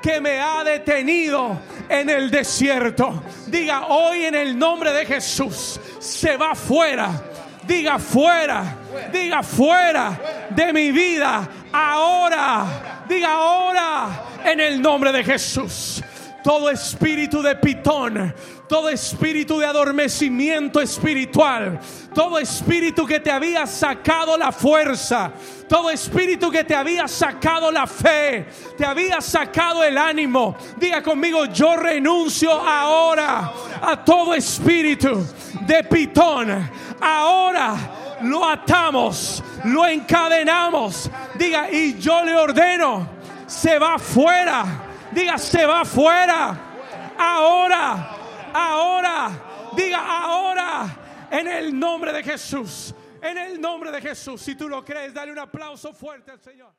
[0.00, 3.20] que me ha detenido en el desierto.
[3.48, 7.32] Diga hoy en el nombre de Jesús, se va fuera
[7.66, 8.76] Diga fuera,
[9.12, 11.48] diga fuera de mi vida.
[11.72, 16.02] Ahora, diga ahora en el nombre de Jesús.
[16.42, 18.34] Todo espíritu de pitón,
[18.68, 21.78] todo espíritu de adormecimiento espiritual,
[22.12, 25.30] todo espíritu que te había sacado la fuerza,
[25.68, 28.46] todo espíritu que te había sacado la fe,
[28.76, 30.56] te había sacado el ánimo.
[30.78, 35.24] Diga conmigo, yo renuncio ahora a todo espíritu
[35.60, 36.68] de pitón.
[37.00, 41.10] Ahora lo atamos, lo encadenamos.
[41.34, 43.08] Diga, y yo le ordeno,
[43.46, 44.64] se va fuera.
[45.12, 46.58] Diga, se va fuera.
[47.18, 48.16] Ahora,
[48.52, 49.30] ahora.
[49.76, 50.96] Diga, ahora.
[51.30, 52.94] En el nombre de Jesús.
[53.20, 54.40] En el nombre de Jesús.
[54.40, 56.72] Si tú lo crees, dale un aplauso fuerte al Señor.